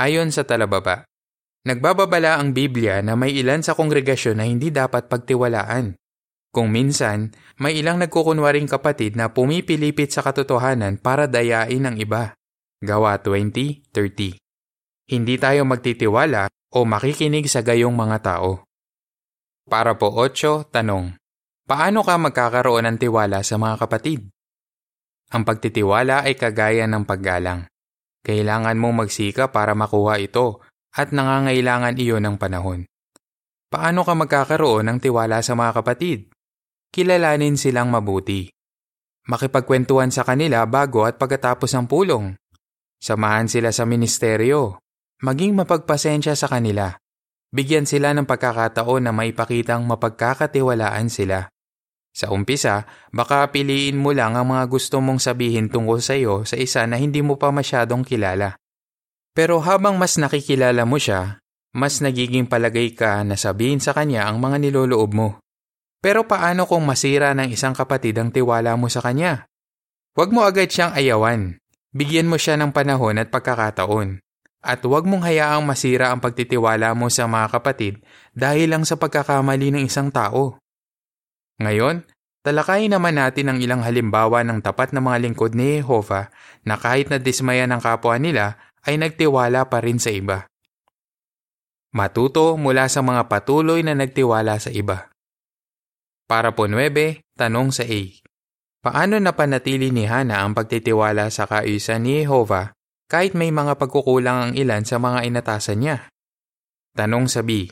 Ayon 0.00 0.32
sa 0.32 0.48
talababa, 0.48 1.04
nagbababala 1.62 2.38
ang 2.38 2.54
Biblia 2.54 3.02
na 3.02 3.14
may 3.14 3.34
ilan 3.34 3.62
sa 3.62 3.74
kongregasyon 3.78 4.38
na 4.38 4.46
hindi 4.46 4.70
dapat 4.70 5.06
pagtiwalaan. 5.06 5.98
Kung 6.52 6.68
minsan, 6.68 7.32
may 7.56 7.80
ilang 7.80 7.96
nagkukunwaring 8.04 8.68
kapatid 8.68 9.16
na 9.16 9.32
pumipilipit 9.32 10.12
sa 10.12 10.20
katotohanan 10.20 11.00
para 11.00 11.24
dayain 11.24 11.88
ang 11.88 11.96
iba. 11.96 12.36
Gawa 12.84 13.16
20.30 13.24 14.36
Hindi 15.08 15.34
tayo 15.40 15.64
magtitiwala 15.64 16.52
o 16.76 16.84
makikinig 16.84 17.48
sa 17.48 17.64
gayong 17.64 17.96
mga 17.96 18.18
tao. 18.20 18.68
Para 19.64 19.96
po 19.96 20.12
8, 20.12 20.68
tanong. 20.68 21.16
Paano 21.64 22.04
ka 22.04 22.18
magkakaroon 22.18 22.84
ng 22.84 22.98
tiwala 23.00 23.40
sa 23.46 23.56
mga 23.56 23.86
kapatid? 23.86 24.28
Ang 25.32 25.48
pagtitiwala 25.48 26.28
ay 26.28 26.36
kagaya 26.36 26.84
ng 26.84 27.08
paggalang. 27.08 27.64
Kailangan 28.26 28.76
mong 28.76 29.06
magsika 29.06 29.48
para 29.48 29.72
makuha 29.72 30.20
ito, 30.20 30.60
at 30.92 31.10
nangangailangan 31.10 31.96
iyon 31.96 32.22
ng 32.24 32.36
panahon. 32.36 32.84
Paano 33.72 34.04
ka 34.04 34.12
magkakaroon 34.12 34.84
ng 34.92 34.98
tiwala 35.00 35.40
sa 35.40 35.56
mga 35.56 35.80
kapatid? 35.80 36.28
Kilalanin 36.92 37.56
silang 37.56 37.88
mabuti. 37.88 38.52
Makipagkwentuhan 39.24 40.12
sa 40.12 40.28
kanila 40.28 40.68
bago 40.68 41.08
at 41.08 41.16
pagkatapos 41.16 41.72
ng 41.72 41.86
pulong. 41.88 42.36
Samahan 43.00 43.48
sila 43.48 43.72
sa 43.72 43.88
ministeryo. 43.88 44.76
Maging 45.24 45.56
mapagpasensya 45.56 46.36
sa 46.36 46.52
kanila. 46.52 46.92
Bigyan 47.48 47.88
sila 47.88 48.12
ng 48.12 48.28
pagkakataon 48.28 49.08
na 49.08 49.12
maipakitang 49.16 49.88
mapagkakatiwalaan 49.88 51.08
sila. 51.08 51.48
Sa 52.12 52.28
umpisa, 52.28 52.84
baka 53.08 53.48
piliin 53.48 53.96
mo 53.96 54.12
lang 54.12 54.36
ang 54.36 54.52
mga 54.52 54.68
gusto 54.68 55.00
mong 55.00 55.16
sabihin 55.16 55.72
tungkol 55.72 56.04
sa 56.04 56.12
iyo 56.12 56.44
sa 56.44 56.60
isa 56.60 56.84
na 56.84 57.00
hindi 57.00 57.24
mo 57.24 57.40
pa 57.40 57.48
masyadong 57.48 58.04
kilala. 58.04 58.60
Pero 59.32 59.64
habang 59.64 59.96
mas 59.96 60.20
nakikilala 60.20 60.84
mo 60.84 61.00
siya, 61.00 61.40
mas 61.72 62.04
nagiging 62.04 62.44
palagay 62.44 62.92
ka 62.92 63.24
na 63.24 63.40
sabihin 63.40 63.80
sa 63.80 63.96
kanya 63.96 64.28
ang 64.28 64.36
mga 64.44 64.60
niloloob 64.60 65.10
mo. 65.16 65.28
Pero 66.04 66.28
paano 66.28 66.68
kung 66.68 66.84
masira 66.84 67.32
ng 67.32 67.48
isang 67.48 67.72
kapatid 67.72 68.20
ang 68.20 68.28
tiwala 68.28 68.76
mo 68.76 68.92
sa 68.92 69.00
kanya? 69.00 69.48
Huwag 70.12 70.28
mo 70.34 70.44
agad 70.44 70.68
siyang 70.68 70.92
ayawan. 70.92 71.56
Bigyan 71.96 72.28
mo 72.28 72.36
siya 72.36 72.60
ng 72.60 72.76
panahon 72.76 73.16
at 73.16 73.32
pagkakataon. 73.32 74.20
At 74.62 74.84
huwag 74.84 75.08
mong 75.08 75.24
hayaang 75.24 75.64
masira 75.64 76.12
ang 76.12 76.20
pagtitiwala 76.20 76.92
mo 76.92 77.08
sa 77.08 77.24
mga 77.24 77.56
kapatid 77.56 78.04
dahil 78.36 78.68
lang 78.68 78.84
sa 78.84 79.00
pagkakamali 79.00 79.72
ng 79.72 79.82
isang 79.88 80.12
tao. 80.12 80.60
Ngayon, 81.62 82.04
talakayin 82.44 82.92
naman 82.92 83.16
natin 83.16 83.48
ang 83.48 83.58
ilang 83.62 83.80
halimbawa 83.80 84.44
ng 84.44 84.60
tapat 84.60 84.92
na 84.92 85.00
mga 85.00 85.18
lingkod 85.24 85.56
ni 85.56 85.80
Jehovah 85.80 86.28
na 86.66 86.76
kahit 86.76 87.08
na 87.08 87.16
dismaya 87.16 87.64
ng 87.64 87.80
kapwa 87.80 88.18
nila 88.20 88.60
ay 88.86 88.98
nagtiwala 88.98 89.70
pa 89.70 89.78
rin 89.82 90.02
sa 90.02 90.10
iba. 90.10 90.46
Matuto 91.92 92.56
mula 92.56 92.88
sa 92.88 93.04
mga 93.04 93.28
patuloy 93.28 93.84
na 93.84 93.92
nagtiwala 93.92 94.56
sa 94.56 94.72
iba. 94.72 95.12
Para 96.24 96.56
po 96.56 96.64
9, 96.64 97.20
tanong 97.36 97.68
sa 97.70 97.84
A. 97.84 98.02
Paano 98.82 99.20
napanatili 99.20 99.94
ni 99.94 100.08
Hana 100.08 100.42
ang 100.42 100.58
pagtitiwala 100.58 101.30
sa 101.30 101.46
kaayusan 101.46 102.02
ni 102.02 102.24
Jehovah 102.24 102.74
kahit 103.06 103.36
may 103.36 103.52
mga 103.52 103.76
pagkukulang 103.76 104.38
ang 104.40 104.52
ilan 104.56 104.82
sa 104.88 104.96
mga 104.96 105.28
inatasan 105.28 105.78
niya? 105.84 105.96
Tanong 106.96 107.28
sa 107.28 107.44
B. 107.44 107.68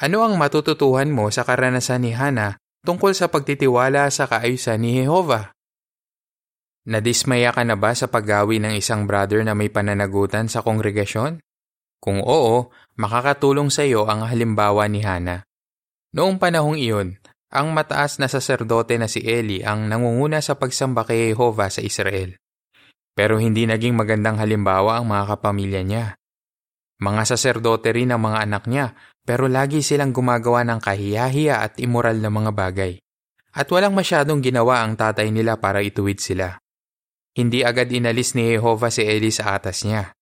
Ano 0.00 0.22
ang 0.22 0.38
matututuhan 0.38 1.10
mo 1.10 1.28
sa 1.34 1.42
karanasan 1.42 2.06
ni 2.06 2.14
Hana 2.14 2.56
tungkol 2.86 3.12
sa 3.12 3.28
pagtitiwala 3.28 4.06
sa 4.08 4.30
kaayusan 4.30 4.80
ni 4.80 5.02
Jehovah? 5.02 5.50
Nadismaya 6.84 7.48
ka 7.56 7.64
na 7.64 7.80
ba 7.80 7.96
sa 7.96 8.12
paggawi 8.12 8.60
ng 8.60 8.76
isang 8.76 9.08
brother 9.08 9.40
na 9.40 9.56
may 9.56 9.72
pananagutan 9.72 10.52
sa 10.52 10.60
kongregasyon? 10.60 11.40
Kung 11.96 12.20
oo, 12.20 12.68
makakatulong 13.00 13.72
sa 13.72 13.88
iyo 13.88 14.04
ang 14.04 14.28
halimbawa 14.28 14.84
ni 14.92 15.00
Hana. 15.00 15.48
Noong 16.12 16.36
panahong 16.36 16.76
iyon, 16.76 17.16
ang 17.48 17.72
mataas 17.72 18.20
na 18.20 18.28
saserdote 18.28 19.00
na 19.00 19.08
si 19.08 19.24
Eli 19.24 19.64
ang 19.64 19.88
nangunguna 19.88 20.44
sa 20.44 20.60
pagsamba 20.60 21.08
kay 21.08 21.32
Jehovah 21.32 21.72
sa 21.72 21.80
Israel. 21.80 22.36
Pero 23.16 23.40
hindi 23.40 23.64
naging 23.64 23.96
magandang 23.96 24.36
halimbawa 24.36 25.00
ang 25.00 25.08
mga 25.08 25.24
kapamilya 25.32 25.82
niya. 25.86 26.06
Mga 27.00 27.22
saserdote 27.32 27.96
rin 27.96 28.12
ang 28.12 28.20
mga 28.20 28.44
anak 28.44 28.68
niya, 28.68 28.92
pero 29.24 29.48
lagi 29.48 29.80
silang 29.80 30.12
gumagawa 30.12 30.68
ng 30.68 30.84
kahiyahiya 30.84 31.64
at 31.64 31.80
immoral 31.80 32.20
na 32.20 32.28
mga 32.28 32.50
bagay. 32.52 32.92
At 33.54 33.72
walang 33.72 33.96
masyadong 33.96 34.44
ginawa 34.44 34.84
ang 34.84 35.00
tatay 35.00 35.32
nila 35.32 35.56
para 35.56 35.80
ituwid 35.80 36.20
sila. 36.20 36.60
Hindi 37.34 37.66
agad 37.66 37.90
inalis 37.90 38.38
ni 38.38 38.54
Jehovah 38.54 38.94
si 38.94 39.02
Eli 39.02 39.34
sa 39.34 39.58
atas 39.58 39.82
niya. 39.82 40.14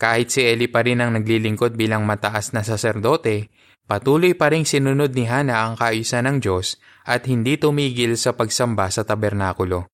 Kahit 0.00 0.32
si 0.32 0.40
Eli 0.40 0.66
pa 0.66 0.80
rin 0.80 1.04
ang 1.04 1.12
naglilingkod 1.12 1.76
bilang 1.76 2.08
mataas 2.08 2.56
na 2.56 2.64
saserdote, 2.64 3.52
patuloy 3.84 4.32
pa 4.32 4.48
rin 4.48 4.64
sinunod 4.64 5.12
ni 5.12 5.28
Hana 5.28 5.68
ang 5.68 5.76
kaayusan 5.76 6.24
ng 6.24 6.36
Diyos 6.40 6.80
at 7.04 7.28
hindi 7.28 7.60
tumigil 7.60 8.16
sa 8.16 8.32
pagsamba 8.32 8.88
sa 8.88 9.04
tabernakulo. 9.04 9.92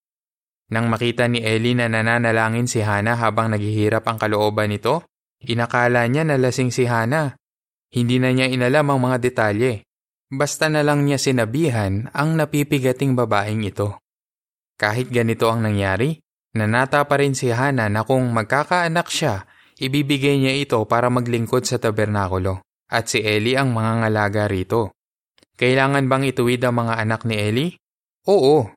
Nang 0.70 0.86
makita 0.86 1.26
ni 1.26 1.42
Eli 1.42 1.74
na 1.74 1.90
nananalangin 1.90 2.70
si 2.70 2.78
Hana 2.86 3.18
habang 3.18 3.50
naghihirap 3.50 4.06
ang 4.06 4.22
kalooban 4.22 4.70
nito, 4.70 5.02
inakala 5.42 6.06
niya 6.06 6.22
na 6.22 6.38
lasing 6.38 6.70
si 6.70 6.86
Hana. 6.86 7.34
Hindi 7.90 8.22
na 8.22 8.30
niya 8.30 8.46
inalam 8.46 8.94
ang 8.94 9.10
mga 9.10 9.18
detalye. 9.18 9.82
Basta 10.30 10.70
na 10.70 10.86
lang 10.86 11.02
niya 11.02 11.18
sinabihan 11.18 12.06
ang 12.14 12.38
napipigating 12.38 13.18
babaeng 13.18 13.66
ito. 13.66 13.98
Kahit 14.78 15.10
ganito 15.10 15.50
ang 15.50 15.66
nangyari, 15.66 16.22
nanata 16.57 17.04
pa 17.07 17.21
rin 17.21 17.37
si 17.37 17.50
Hana 17.52 17.87
na 17.92 18.02
kung 18.07 18.30
magkakaanak 18.35 19.09
siya 19.11 19.47
Ibibigay 19.80 20.37
niya 20.37 20.52
ito 20.61 20.76
para 20.85 21.09
maglingkod 21.09 21.64
sa 21.64 21.80
tabernakulo 21.80 22.61
at 22.92 23.09
si 23.09 23.25
Eli 23.25 23.57
ang 23.57 23.73
mga 23.73 24.04
ngalaga 24.04 24.45
rito. 24.45 24.92
Kailangan 25.57 26.04
bang 26.04 26.28
ituwid 26.28 26.61
ang 26.69 26.85
mga 26.85 27.00
anak 27.00 27.25
ni 27.25 27.37
Eli? 27.40 27.66
Oo. 28.28 28.76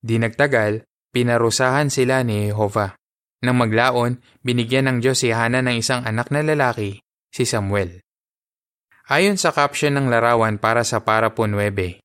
Di 0.00 0.16
nagtagal, 0.16 0.88
pinarusahan 1.12 1.92
sila 1.92 2.24
ni 2.24 2.48
Jehovah. 2.48 2.96
Nang 3.44 3.60
maglaon, 3.60 4.16
binigyan 4.40 4.88
ng 4.88 4.98
Diyos 5.04 5.20
si 5.20 5.28
Hana 5.28 5.60
ng 5.60 5.76
isang 5.76 6.08
anak 6.08 6.32
na 6.32 6.40
lalaki, 6.40 7.04
si 7.28 7.44
Samuel. 7.44 8.00
Ayon 9.12 9.36
sa 9.36 9.52
caption 9.52 9.92
ng 9.96 10.08
larawan 10.08 10.56
para 10.56 10.88
sa 10.88 11.04
Parapo 11.04 11.44
9, 11.44 12.00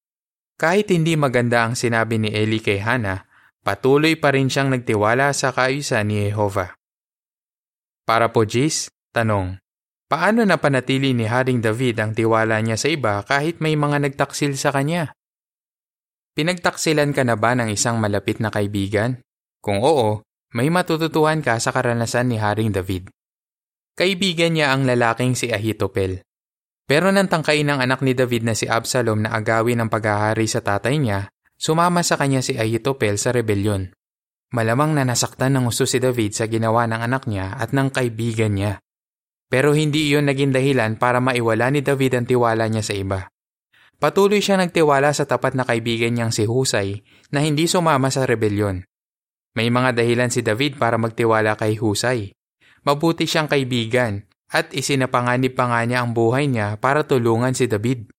kahit 0.59 0.87
hindi 0.91 1.15
maganda 1.15 1.63
ang 1.63 1.75
sinabi 1.75 2.19
ni 2.19 2.35
Eli 2.35 2.59
kay 2.59 2.83
Hana, 2.83 3.24
patuloy 3.65 4.13
pa 4.13 4.29
rin 4.29 4.45
siyang 4.45 4.69
nagtiwala 4.69 5.33
sa 5.33 5.49
kaayusan 5.49 6.05
ni 6.05 6.29
Jehovah. 6.29 6.77
Para 8.05 8.29
po 8.29 8.45
Jis, 8.45 8.93
tanong, 9.09 9.57
paano 10.05 10.45
napanatili 10.45 11.17
ni 11.17 11.25
Haring 11.25 11.65
David 11.65 11.97
ang 11.97 12.13
tiwala 12.13 12.61
niya 12.61 12.77
sa 12.77 12.93
iba 12.93 13.25
kahit 13.25 13.57
may 13.57 13.73
mga 13.73 14.05
nagtaksil 14.05 14.53
sa 14.53 14.69
kanya? 14.69 15.17
Pinagtaksilan 16.37 17.09
ka 17.17 17.25
na 17.25 17.33
ba 17.33 17.57
ng 17.57 17.73
isang 17.73 17.97
malapit 17.97 18.37
na 18.37 18.53
kaibigan? 18.53 19.17
Kung 19.65 19.81
oo, 19.81 20.21
may 20.53 20.69
matututuhan 20.69 21.41
ka 21.41 21.57
sa 21.57 21.73
karanasan 21.73 22.29
ni 22.29 22.37
Haring 22.37 22.69
David. 22.69 23.09
Kaibigan 23.97 24.53
niya 24.53 24.75
ang 24.75 24.85
lalaking 24.85 25.33
si 25.33 25.49
Ahitopel. 25.49 26.21
Pero 26.85 27.09
nang 27.09 27.25
tangkain 27.25 27.65
ng 27.65 27.81
anak 27.81 28.05
ni 28.05 28.13
David 28.13 28.45
na 28.45 28.53
si 28.53 28.69
Absalom 28.69 29.25
na 29.25 29.33
agawin 29.33 29.81
ang 29.81 29.89
paghahari 29.89 30.45
sa 30.45 30.61
tatay 30.61 31.01
niya, 31.01 31.33
sumama 31.55 32.03
sa 32.03 32.19
kanya 32.19 32.43
si 32.43 32.55
Ahitopel 32.59 33.19
sa 33.19 33.31
rebelyon. 33.35 33.95
Malamang 34.55 34.95
na 34.95 35.03
nasaktan 35.03 35.57
ng 35.57 35.67
gusto 35.67 35.83
si 35.83 35.99
David 35.99 36.31
sa 36.31 36.47
ginawa 36.47 36.87
ng 36.87 37.01
anak 37.01 37.27
niya 37.27 37.57
at 37.59 37.75
ng 37.75 37.91
kaibigan 37.91 38.55
niya. 38.55 38.79
Pero 39.51 39.75
hindi 39.75 40.11
iyon 40.13 40.29
naging 40.29 40.55
dahilan 40.55 40.95
para 40.95 41.19
maiwala 41.19 41.69
ni 41.73 41.83
David 41.83 42.17
ang 42.17 42.25
tiwala 42.27 42.65
niya 42.71 42.83
sa 42.85 42.93
iba. 42.95 43.29
Patuloy 43.95 44.43
siya 44.43 44.59
nagtiwala 44.59 45.15
sa 45.15 45.23
tapat 45.23 45.55
na 45.55 45.63
kaibigan 45.63 46.11
niyang 46.11 46.35
si 46.35 46.43
Husay 46.43 46.99
na 47.31 47.39
hindi 47.39 47.65
sumama 47.65 48.11
sa 48.11 48.27
rebelyon. 48.27 48.83
May 49.55 49.71
mga 49.71 49.95
dahilan 49.95 50.29
si 50.29 50.43
David 50.43 50.75
para 50.75 50.99
magtiwala 50.99 51.55
kay 51.55 51.79
Husay. 51.79 52.35
Mabuti 52.83 53.23
siyang 53.23 53.47
kaibigan 53.47 54.27
at 54.51 54.75
isinapanganib 54.75 55.55
pa 55.55 55.71
nga 55.71 55.81
niya 55.87 56.03
ang 56.03 56.11
buhay 56.11 56.45
niya 56.51 56.75
para 56.77 57.07
tulungan 57.07 57.55
si 57.55 57.65
David. 57.71 58.11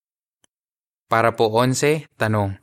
Para 1.06 1.38
po 1.38 1.52
11, 1.52 2.08
tanong, 2.18 2.58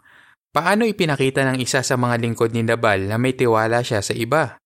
Paano 0.53 0.85
ipinakita 0.85 1.49
ng 1.49 1.57
isa 1.57 1.81
sa 1.81 1.97
mga 1.97 2.21
lingkod 2.21 2.53
ni 2.53 2.61
Nabal 2.61 3.09
na 3.09 3.17
may 3.17 3.33
tiwala 3.33 3.81
siya 3.81 4.05
sa 4.05 4.13
iba? 4.13 4.61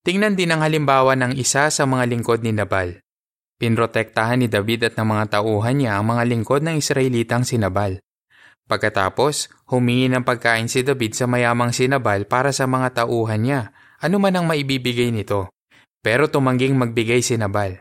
Tingnan 0.00 0.32
din 0.32 0.48
ang 0.48 0.64
halimbawa 0.64 1.12
ng 1.12 1.36
isa 1.36 1.68
sa 1.68 1.84
mga 1.84 2.08
lingkod 2.08 2.40
ni 2.40 2.56
Nabal. 2.56 3.04
Pinrotektahan 3.60 4.40
ni 4.40 4.48
David 4.48 4.88
at 4.88 4.96
ng 4.96 5.04
mga 5.04 5.36
tauhan 5.36 5.76
niya 5.76 6.00
ang 6.00 6.08
mga 6.08 6.24
lingkod 6.32 6.64
ng 6.64 6.80
Israelitang 6.80 7.44
sinabal. 7.44 8.00
Pagkatapos, 8.64 9.52
humingi 9.68 10.08
ng 10.08 10.24
pagkain 10.24 10.72
si 10.72 10.80
David 10.80 11.12
sa 11.12 11.28
mayamang 11.28 11.76
sinabal 11.76 12.24
para 12.24 12.48
sa 12.56 12.64
mga 12.64 13.04
tauhan 13.04 13.44
niya, 13.44 13.76
ano 14.00 14.16
man 14.16 14.40
ang 14.40 14.48
maibibigay 14.48 15.12
nito. 15.12 15.52
Pero 16.00 16.32
tumangging 16.32 16.72
magbigay 16.72 17.20
si 17.20 17.36
Nabal. 17.36 17.76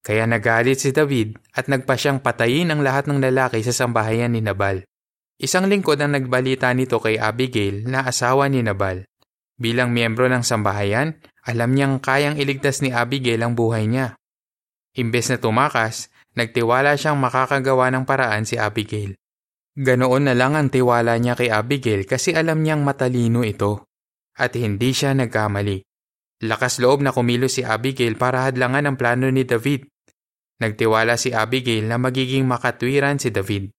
Kaya 0.00 0.24
nagalit 0.24 0.80
si 0.80 0.88
David 0.88 1.36
at 1.52 1.68
nagpa 1.68 2.00
siyang 2.00 2.24
patayin 2.24 2.72
ang 2.72 2.80
lahat 2.80 3.12
ng 3.12 3.20
lalaki 3.20 3.60
sa 3.60 3.76
sambahayan 3.76 4.32
ni 4.32 4.40
Nabal. 4.40 4.88
Isang 5.36 5.68
lingkod 5.68 6.00
ang 6.00 6.16
nagbalita 6.16 6.72
nito 6.72 6.96
kay 6.96 7.20
Abigail 7.20 7.84
na 7.84 8.08
asawa 8.08 8.48
ni 8.48 8.64
Nabal. 8.64 9.04
Bilang 9.60 9.92
miyembro 9.92 10.28
ng 10.32 10.40
sambahayan, 10.40 11.20
alam 11.44 11.76
niyang 11.76 12.00
kayang 12.00 12.40
iligtas 12.40 12.80
ni 12.80 12.88
Abigail 12.92 13.44
ang 13.44 13.52
buhay 13.52 13.84
niya. 13.84 14.16
Imbes 14.96 15.28
na 15.28 15.36
tumakas, 15.36 16.08
nagtiwala 16.40 16.96
siyang 16.96 17.20
makakagawa 17.20 17.92
ng 17.92 18.08
paraan 18.08 18.48
si 18.48 18.56
Abigail. 18.56 19.12
Ganoon 19.76 20.24
na 20.24 20.32
lang 20.32 20.56
ang 20.56 20.72
tiwala 20.72 21.20
niya 21.20 21.36
kay 21.36 21.52
Abigail 21.52 22.08
kasi 22.08 22.32
alam 22.32 22.64
niyang 22.64 22.80
matalino 22.80 23.44
ito. 23.44 23.92
At 24.40 24.56
hindi 24.56 24.96
siya 24.96 25.12
nagkamali. 25.12 25.84
Lakas 26.48 26.80
loob 26.80 27.04
na 27.04 27.12
kumilos 27.12 27.60
si 27.60 27.62
Abigail 27.64 28.16
para 28.16 28.48
hadlangan 28.48 28.88
ang 28.88 28.96
plano 28.96 29.28
ni 29.28 29.44
David. 29.44 29.84
Nagtiwala 30.64 31.20
si 31.20 31.36
Abigail 31.36 31.84
na 31.84 32.00
magiging 32.00 32.48
makatwiran 32.48 33.20
si 33.20 33.28
David. 33.28 33.75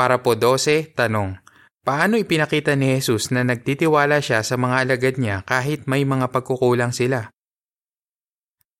Para 0.00 0.24
po 0.24 0.32
12, 0.32 0.96
tanong. 0.96 1.44
Paano 1.84 2.16
ipinakita 2.16 2.72
ni 2.72 2.96
Jesus 2.96 3.28
na 3.36 3.44
nagtitiwala 3.44 4.24
siya 4.24 4.40
sa 4.40 4.56
mga 4.56 4.88
alagad 4.88 5.20
niya 5.20 5.44
kahit 5.44 5.84
may 5.84 6.08
mga 6.08 6.32
pagkukulang 6.32 6.96
sila? 6.96 7.28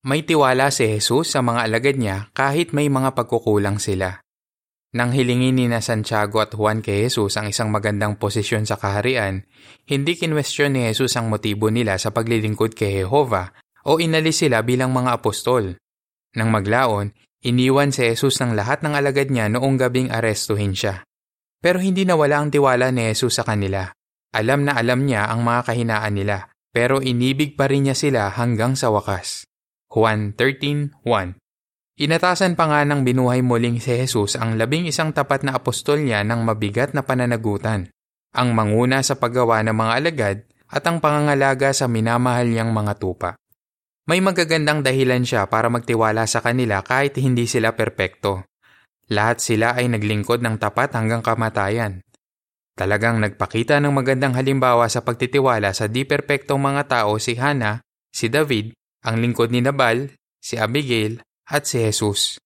May 0.01 0.25
tiwala 0.25 0.73
si 0.73 0.89
Jesus 0.89 1.37
sa 1.37 1.45
mga 1.45 1.69
alagad 1.69 2.01
niya 2.01 2.33
kahit 2.33 2.73
may 2.73 2.89
mga 2.89 3.13
pagkukulang 3.13 3.77
sila. 3.77 4.25
Nang 4.97 5.13
hilingin 5.13 5.61
ni 5.61 5.69
na 5.69 5.77
Santiago 5.77 6.41
at 6.41 6.57
Juan 6.57 6.81
kay 6.81 7.05
Jesus 7.05 7.37
ang 7.37 7.53
isang 7.53 7.69
magandang 7.69 8.17
posisyon 8.17 8.65
sa 8.65 8.81
kaharian, 8.81 9.45
hindi 9.85 10.17
kinwestiyon 10.17 10.73
ni 10.73 10.89
Jesus 10.89 11.13
ang 11.21 11.29
motibo 11.29 11.69
nila 11.69 12.01
sa 12.01 12.09
paglilingkod 12.09 12.73
kay 12.73 13.05
Jehova 13.05 13.53
o 13.85 14.01
inalis 14.01 14.41
sila 14.41 14.65
bilang 14.65 14.89
mga 14.89 15.21
apostol. 15.21 15.77
Nang 16.33 16.49
maglaon, 16.49 17.13
iniwan 17.45 17.93
si 17.93 18.09
Jesus 18.09 18.41
ng 18.41 18.57
lahat 18.57 18.81
ng 18.81 18.97
alagad 18.97 19.29
niya 19.29 19.53
noong 19.53 19.77
gabing 19.77 20.09
arestuhin 20.09 20.73
siya. 20.73 21.05
Pero 21.61 21.77
hindi 21.77 22.09
nawala 22.09 22.41
ang 22.41 22.49
tiwala 22.49 22.89
ni 22.89 23.05
Jesus 23.13 23.37
sa 23.37 23.45
kanila. 23.45 23.93
Alam 24.33 24.65
na 24.65 24.73
alam 24.73 25.05
niya 25.05 25.29
ang 25.29 25.45
mga 25.45 25.69
kahinaan 25.69 26.17
nila, 26.17 26.49
pero 26.73 27.05
inibig 27.05 27.53
pa 27.53 27.69
rin 27.69 27.85
niya 27.85 27.93
sila 27.93 28.33
hanggang 28.33 28.73
sa 28.73 28.89
wakas. 28.89 29.45
Juan 29.93 30.33
13.1 30.33 31.37
Inatasan 32.01 32.57
pa 32.57 32.65
nga 32.65 32.81
ng 32.81 33.05
binuhay 33.05 33.45
muling 33.45 33.77
si 33.77 33.93
Jesus 33.93 34.33
ang 34.33 34.57
labing 34.57 34.89
isang 34.89 35.13
tapat 35.13 35.45
na 35.45 35.53
apostol 35.53 36.01
niya 36.01 36.25
ng 36.25 36.41
mabigat 36.41 36.97
na 36.97 37.05
pananagutan, 37.05 37.93
ang 38.33 38.57
manguna 38.57 39.05
sa 39.05 39.21
paggawa 39.21 39.61
ng 39.61 39.75
mga 39.75 39.91
alagad 40.01 40.37
at 40.71 40.81
ang 40.87 40.97
pangangalaga 40.97 41.75
sa 41.75 41.85
minamahal 41.85 42.49
niyang 42.49 42.73
mga 42.73 42.97
tupa. 42.97 43.37
May 44.09 44.17
magagandang 44.17 44.81
dahilan 44.81 45.21
siya 45.21 45.45
para 45.45 45.69
magtiwala 45.69 46.25
sa 46.25 46.41
kanila 46.41 46.81
kahit 46.81 47.19
hindi 47.21 47.45
sila 47.45 47.77
perpekto. 47.77 48.49
Lahat 49.11 49.43
sila 49.43 49.75
ay 49.75 49.91
naglingkod 49.91 50.39
ng 50.39 50.55
tapat 50.55 50.95
hanggang 50.95 51.19
kamatayan. 51.19 51.99
Talagang 52.79 53.19
nagpakita 53.19 53.83
ng 53.83 53.91
magandang 53.91 54.39
halimbawa 54.39 54.87
sa 54.87 55.03
pagtitiwala 55.03 55.75
sa 55.75 55.91
di 55.91 56.07
perpektong 56.07 56.63
mga 56.63 56.87
tao 56.87 57.19
si 57.19 57.35
Hana, 57.35 57.83
si 58.07 58.31
David, 58.31 58.71
ang 59.03 59.19
lingkod 59.19 59.51
ni 59.51 59.59
Nabal, 59.59 60.15
si 60.39 60.55
Abigail, 60.55 61.19
at 61.51 61.67
si 61.67 61.83
Jesus. 61.83 62.39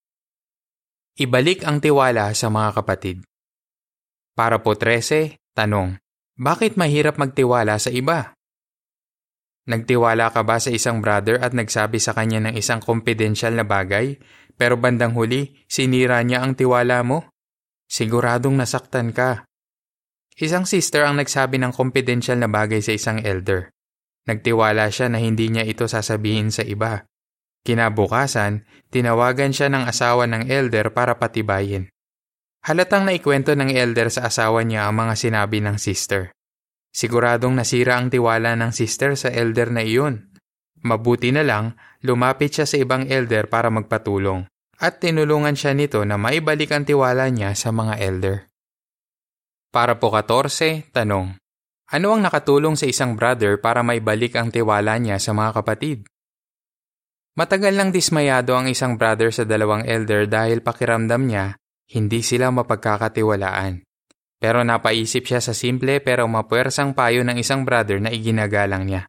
Ibalik 1.22 1.62
ang 1.64 1.78
tiwala 1.78 2.34
sa 2.34 2.50
mga 2.50 2.82
kapatid. 2.82 3.22
Para 4.34 4.60
po 4.60 4.74
13, 4.74 5.38
tanong, 5.54 6.02
bakit 6.36 6.76
mahirap 6.76 7.22
magtiwala 7.22 7.78
sa 7.78 7.94
iba? 7.94 8.36
Nagtiwala 9.66 10.30
ka 10.30 10.44
ba 10.44 10.60
sa 10.60 10.70
isang 10.70 11.00
brother 11.00 11.40
at 11.40 11.56
nagsabi 11.56 11.98
sa 11.98 12.12
kanya 12.14 12.50
ng 12.50 12.54
isang 12.60 12.84
confidential 12.84 13.56
na 13.56 13.64
bagay, 13.64 14.20
pero 14.56 14.80
bandang 14.80 15.16
huli, 15.16 15.64
sinira 15.68 16.20
niya 16.24 16.44
ang 16.44 16.56
tiwala 16.56 17.04
mo? 17.04 17.32
Siguradong 17.86 18.58
nasaktan 18.58 19.12
ka. 19.12 19.46
Isang 20.36 20.68
sister 20.68 21.08
ang 21.08 21.16
nagsabi 21.16 21.62
ng 21.64 21.72
confidential 21.72 22.36
na 22.36 22.52
bagay 22.52 22.84
sa 22.84 22.92
isang 22.92 23.24
elder. 23.24 23.72
Nagtiwala 24.28 24.92
siya 24.92 25.08
na 25.08 25.22
hindi 25.22 25.48
niya 25.48 25.64
ito 25.64 25.88
sasabihin 25.88 26.52
sa 26.52 26.66
iba. 26.66 27.08
Kinabukasan, 27.64 28.68
tinawagan 28.92 29.56
siya 29.56 29.72
ng 29.72 29.88
asawa 29.88 30.28
ng 30.28 30.52
elder 30.52 30.92
para 30.92 31.18
patibayin. 31.22 31.88
Halatang 32.66 33.06
naikwento 33.06 33.54
ng 33.54 33.72
elder 33.72 34.10
sa 34.10 34.28
asawa 34.28 34.66
niya 34.66 34.90
ang 34.90 34.98
mga 34.98 35.14
sinabi 35.16 35.62
ng 35.62 35.78
sister. 35.78 36.34
Siguradong 36.92 37.56
nasira 37.56 37.96
ang 37.96 38.12
tiwala 38.12 38.60
ng 38.60 38.76
sister 38.76 39.16
sa 39.16 39.30
elder 39.32 39.72
na 39.72 39.88
iyon. 39.88 40.35
Mabuti 40.86 41.34
na 41.34 41.42
lang, 41.42 41.74
lumapit 42.06 42.54
siya 42.54 42.70
sa 42.70 42.78
ibang 42.78 43.10
elder 43.10 43.50
para 43.50 43.74
magpatulong 43.74 44.46
at 44.80 45.00
tinulungan 45.00 45.56
siya 45.56 45.72
nito 45.72 46.04
na 46.04 46.20
maibalik 46.20 46.72
ang 46.72 46.84
tiwala 46.84 47.32
niya 47.32 47.56
sa 47.56 47.72
mga 47.72 47.96
elder. 48.00 48.38
Para 49.72 50.00
po 50.00 50.12
14, 50.12 50.92
tanong. 50.92 51.36
Ano 51.92 52.08
ang 52.16 52.22
nakatulong 52.24 52.78
sa 52.80 52.90
isang 52.90 53.14
brother 53.14 53.62
para 53.62 53.86
maibalik 53.86 54.36
ang 54.36 54.50
tiwala 54.50 54.98
niya 54.98 55.22
sa 55.22 55.36
mga 55.36 55.62
kapatid? 55.62 56.00
Matagal 57.36 57.76
nang 57.76 57.92
dismayado 57.92 58.56
ang 58.56 58.72
isang 58.72 58.96
brother 58.96 59.30
sa 59.30 59.44
dalawang 59.44 59.84
elder 59.84 60.26
dahil 60.26 60.64
pakiramdam 60.64 61.28
niya 61.28 61.60
hindi 61.92 62.26
sila 62.26 62.50
mapagkakatiwalaan. 62.50 63.86
Pero 64.42 64.66
napaisip 64.66 65.28
siya 65.28 65.44
sa 65.44 65.54
simple 65.54 66.02
pero 66.02 66.26
mapuwersang 66.26 66.98
payo 66.98 67.22
ng 67.22 67.38
isang 67.38 67.62
brother 67.68 68.02
na 68.02 68.10
iginagalang 68.10 68.88
niya. 68.90 69.06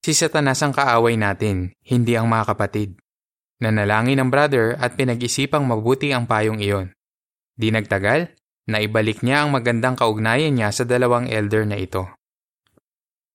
Si 0.00 0.16
Satanas 0.16 0.64
ang 0.64 0.72
kaaway 0.72 1.20
natin, 1.20 1.76
hindi 1.84 2.16
ang 2.16 2.24
mga 2.24 2.56
kapatid. 2.56 2.96
Nanalangin 3.60 4.16
ang 4.16 4.32
brother 4.32 4.72
at 4.80 4.96
pinag-isipang 4.96 5.60
mabuti 5.68 6.16
ang 6.16 6.24
payong 6.24 6.64
iyon. 6.64 6.96
Di 7.52 7.68
nagtagal, 7.68 8.32
naibalik 8.64 9.20
niya 9.20 9.44
ang 9.44 9.52
magandang 9.52 10.00
kaugnayan 10.00 10.56
niya 10.56 10.72
sa 10.72 10.88
dalawang 10.88 11.28
elder 11.28 11.68
na 11.68 11.76
ito. 11.76 12.08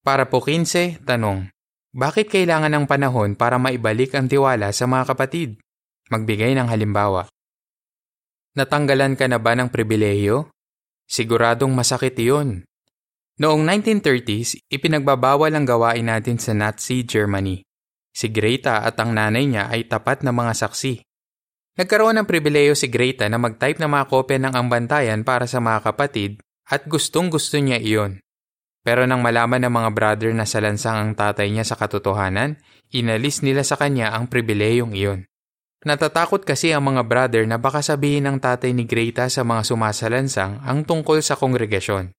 Para 0.02 0.26
po 0.26 0.42
15, 0.42 1.06
tanong. 1.06 1.54
Bakit 1.94 2.34
kailangan 2.34 2.74
ng 2.74 2.86
panahon 2.90 3.38
para 3.38 3.62
maibalik 3.62 4.18
ang 4.18 4.26
tiwala 4.26 4.74
sa 4.74 4.90
mga 4.90 5.14
kapatid? 5.14 5.62
Magbigay 6.10 6.58
ng 6.58 6.66
halimbawa. 6.66 7.30
Natanggalan 8.58 9.14
ka 9.14 9.30
na 9.30 9.38
ba 9.38 9.54
ng 9.54 9.70
pribilehiyo? 9.70 10.50
Siguradong 11.06 11.70
masakit 11.78 12.18
iyon. 12.18 12.66
Noong 13.36 13.68
1930s, 13.68 14.64
ipinagbabawal 14.72 15.52
ang 15.52 15.68
gawain 15.68 16.08
natin 16.08 16.40
sa 16.40 16.56
Nazi 16.56 17.04
Germany. 17.04 17.68
Si 18.16 18.32
Greta 18.32 18.80
at 18.80 18.96
ang 18.96 19.12
nanay 19.12 19.44
niya 19.44 19.68
ay 19.68 19.92
tapat 19.92 20.24
na 20.24 20.32
mga 20.32 20.56
saksi. 20.56 21.04
Nagkaroon 21.76 22.16
ng 22.16 22.32
pribileyo 22.32 22.80
si 22.80 22.88
Greta 22.88 23.28
na 23.28 23.36
mag-type 23.36 23.76
ng 23.84 23.92
mga 23.92 24.08
kopya 24.08 24.40
ng 24.40 24.56
ambantayan 24.56 25.28
para 25.28 25.52
sa 25.52 25.60
mga 25.60 25.84
kapatid 25.84 26.40
at 26.72 26.88
gustong 26.88 27.28
gusto 27.28 27.60
niya 27.60 27.76
iyon. 27.76 28.24
Pero 28.88 29.04
nang 29.04 29.20
malaman 29.20 29.68
ng 29.68 29.74
mga 29.84 29.90
brother 29.92 30.32
na 30.32 30.48
salansang 30.48 30.96
ang 30.96 31.12
tatay 31.20 31.52
niya 31.52 31.68
sa 31.68 31.76
katotohanan, 31.76 32.56
inalis 32.96 33.44
nila 33.44 33.68
sa 33.68 33.76
kanya 33.76 34.16
ang 34.16 34.32
pribilehiyong 34.32 34.96
iyon. 34.96 35.28
Natatakot 35.84 36.48
kasi 36.48 36.72
ang 36.72 36.88
mga 36.88 37.04
brother 37.04 37.44
na 37.44 37.60
baka 37.60 37.84
sabihin 37.84 38.32
ng 38.32 38.40
tatay 38.40 38.72
ni 38.72 38.88
Greta 38.88 39.28
sa 39.28 39.44
mga 39.44 39.68
sumasalansang 39.68 40.64
ang 40.64 40.88
tungkol 40.88 41.20
sa 41.20 41.36
kongregasyon. 41.36 42.16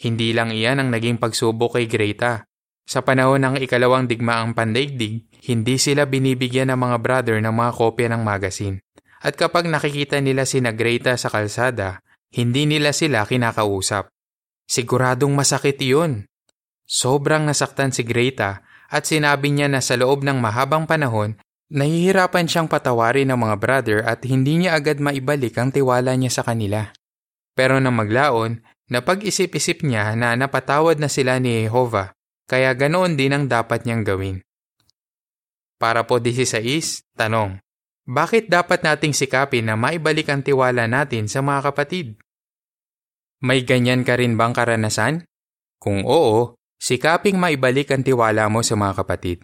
Hindi 0.00 0.34
lang 0.34 0.50
iyan 0.50 0.82
ang 0.82 0.88
naging 0.90 1.22
pagsubok 1.22 1.78
kay 1.78 1.86
Greta. 1.86 2.46
Sa 2.84 3.00
panahon 3.00 3.40
ng 3.40 3.56
ikalawang 3.64 4.04
digmaang 4.04 4.52
pandaigdig, 4.52 5.24
hindi 5.48 5.76
sila 5.80 6.04
binibigyan 6.04 6.74
ng 6.74 6.80
mga 6.80 6.96
brother 7.00 7.36
ng 7.40 7.54
mga 7.54 7.72
kopya 7.72 8.08
ng 8.12 8.22
magazine. 8.22 8.84
At 9.24 9.40
kapag 9.40 9.64
nakikita 9.64 10.20
nila 10.20 10.44
si 10.44 10.60
Greta 10.60 11.16
sa 11.16 11.32
kalsada, 11.32 12.04
hindi 12.34 12.68
nila 12.68 12.92
sila 12.92 13.24
kinakausap. 13.24 14.12
Siguradong 14.68 15.32
masakit 15.32 15.80
iyon. 15.80 16.28
Sobrang 16.84 17.48
nasaktan 17.48 17.94
si 17.94 18.04
Greta 18.04 18.60
at 18.92 19.08
sinabi 19.08 19.48
niya 19.48 19.72
na 19.72 19.80
sa 19.80 19.96
loob 19.96 20.20
ng 20.20 20.36
mahabang 20.36 20.84
panahon, 20.84 21.40
nahihirapan 21.72 22.44
siyang 22.44 22.68
patawarin 22.68 23.32
ng 23.32 23.38
mga 23.40 23.56
brother 23.56 23.98
at 24.04 24.20
hindi 24.28 24.60
niya 24.60 24.76
agad 24.76 25.00
maibalik 25.00 25.56
ang 25.56 25.72
tiwala 25.72 26.12
niya 26.20 26.28
sa 26.28 26.42
kanila. 26.44 26.92
Pero 27.56 27.80
nang 27.80 27.96
maglaon, 27.96 28.60
napag-isip-isip 28.92 29.84
niya 29.86 30.12
na 30.18 30.36
napatawad 30.36 31.00
na 31.00 31.08
sila 31.08 31.40
ni 31.40 31.64
Jehovah, 31.64 32.12
kaya 32.44 32.72
ganoon 32.76 33.16
din 33.16 33.32
ang 33.32 33.44
dapat 33.48 33.88
niyang 33.88 34.04
gawin. 34.04 34.36
Para 35.80 36.04
po 36.04 36.20
16, 36.20 37.04
tanong. 37.16 37.60
Bakit 38.04 38.52
dapat 38.52 38.84
nating 38.84 39.16
sikapin 39.16 39.64
na 39.64 39.80
maibalik 39.80 40.28
ang 40.28 40.44
tiwala 40.44 40.84
natin 40.84 41.24
sa 41.24 41.40
mga 41.40 41.72
kapatid? 41.72 42.20
May 43.40 43.64
ganyan 43.64 44.04
ka 44.04 44.20
rin 44.20 44.36
bang 44.36 44.52
karanasan? 44.52 45.24
Kung 45.80 46.04
oo, 46.04 46.56
sikaping 46.80 47.40
maibalik 47.40 47.92
ang 47.92 48.04
tiwala 48.04 48.48
mo 48.52 48.60
sa 48.60 48.76
mga 48.76 49.04
kapatid. 49.04 49.40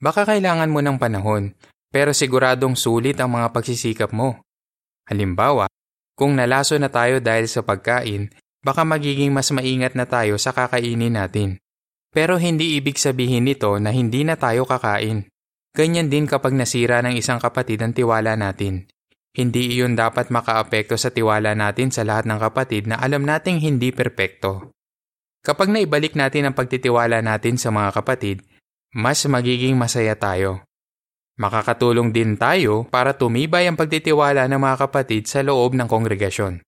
Baka 0.00 0.24
kailangan 0.24 0.72
mo 0.72 0.80
ng 0.80 0.96
panahon, 0.96 1.52
pero 1.92 2.16
siguradong 2.16 2.72
sulit 2.72 3.20
ang 3.20 3.36
mga 3.36 3.52
pagsisikap 3.52 4.16
mo. 4.16 4.40
Halimbawa, 5.04 5.68
kung 6.16 6.36
nalaso 6.36 6.76
na 6.80 6.88
tayo 6.88 7.20
dahil 7.20 7.48
sa 7.48 7.60
pagkain, 7.60 8.32
baka 8.60 8.84
magiging 8.84 9.32
mas 9.32 9.48
maingat 9.52 9.96
na 9.96 10.04
tayo 10.04 10.36
sa 10.36 10.52
kakainin 10.52 11.16
natin. 11.16 11.60
Pero 12.10 12.36
hindi 12.36 12.76
ibig 12.76 12.98
sabihin 12.98 13.46
nito 13.46 13.70
na 13.78 13.94
hindi 13.94 14.26
na 14.26 14.34
tayo 14.34 14.66
kakain. 14.66 15.30
Ganyan 15.70 16.10
din 16.10 16.26
kapag 16.26 16.52
nasira 16.52 16.98
ng 17.00 17.14
isang 17.14 17.38
kapatid 17.38 17.78
ang 17.80 17.94
tiwala 17.94 18.34
natin. 18.34 18.90
Hindi 19.30 19.78
iyon 19.78 19.94
dapat 19.94 20.34
makaapekto 20.34 20.98
sa 20.98 21.14
tiwala 21.14 21.54
natin 21.54 21.94
sa 21.94 22.02
lahat 22.02 22.26
ng 22.26 22.38
kapatid 22.42 22.90
na 22.90 22.98
alam 22.98 23.22
nating 23.22 23.62
hindi 23.62 23.94
perpekto. 23.94 24.74
Kapag 25.46 25.70
naibalik 25.70 26.18
natin 26.18 26.50
ang 26.50 26.54
pagtitiwala 26.58 27.22
natin 27.22 27.54
sa 27.54 27.70
mga 27.70 27.94
kapatid, 28.02 28.42
mas 28.90 29.22
magiging 29.30 29.78
masaya 29.78 30.18
tayo. 30.18 30.66
Makakatulong 31.38 32.10
din 32.10 32.34
tayo 32.36 32.84
para 32.90 33.14
tumibay 33.14 33.70
ang 33.70 33.78
pagtitiwala 33.78 34.50
ng 34.50 34.60
mga 34.60 34.76
kapatid 34.90 35.30
sa 35.30 35.40
loob 35.46 35.78
ng 35.78 35.86
kongregasyon. 35.86 36.60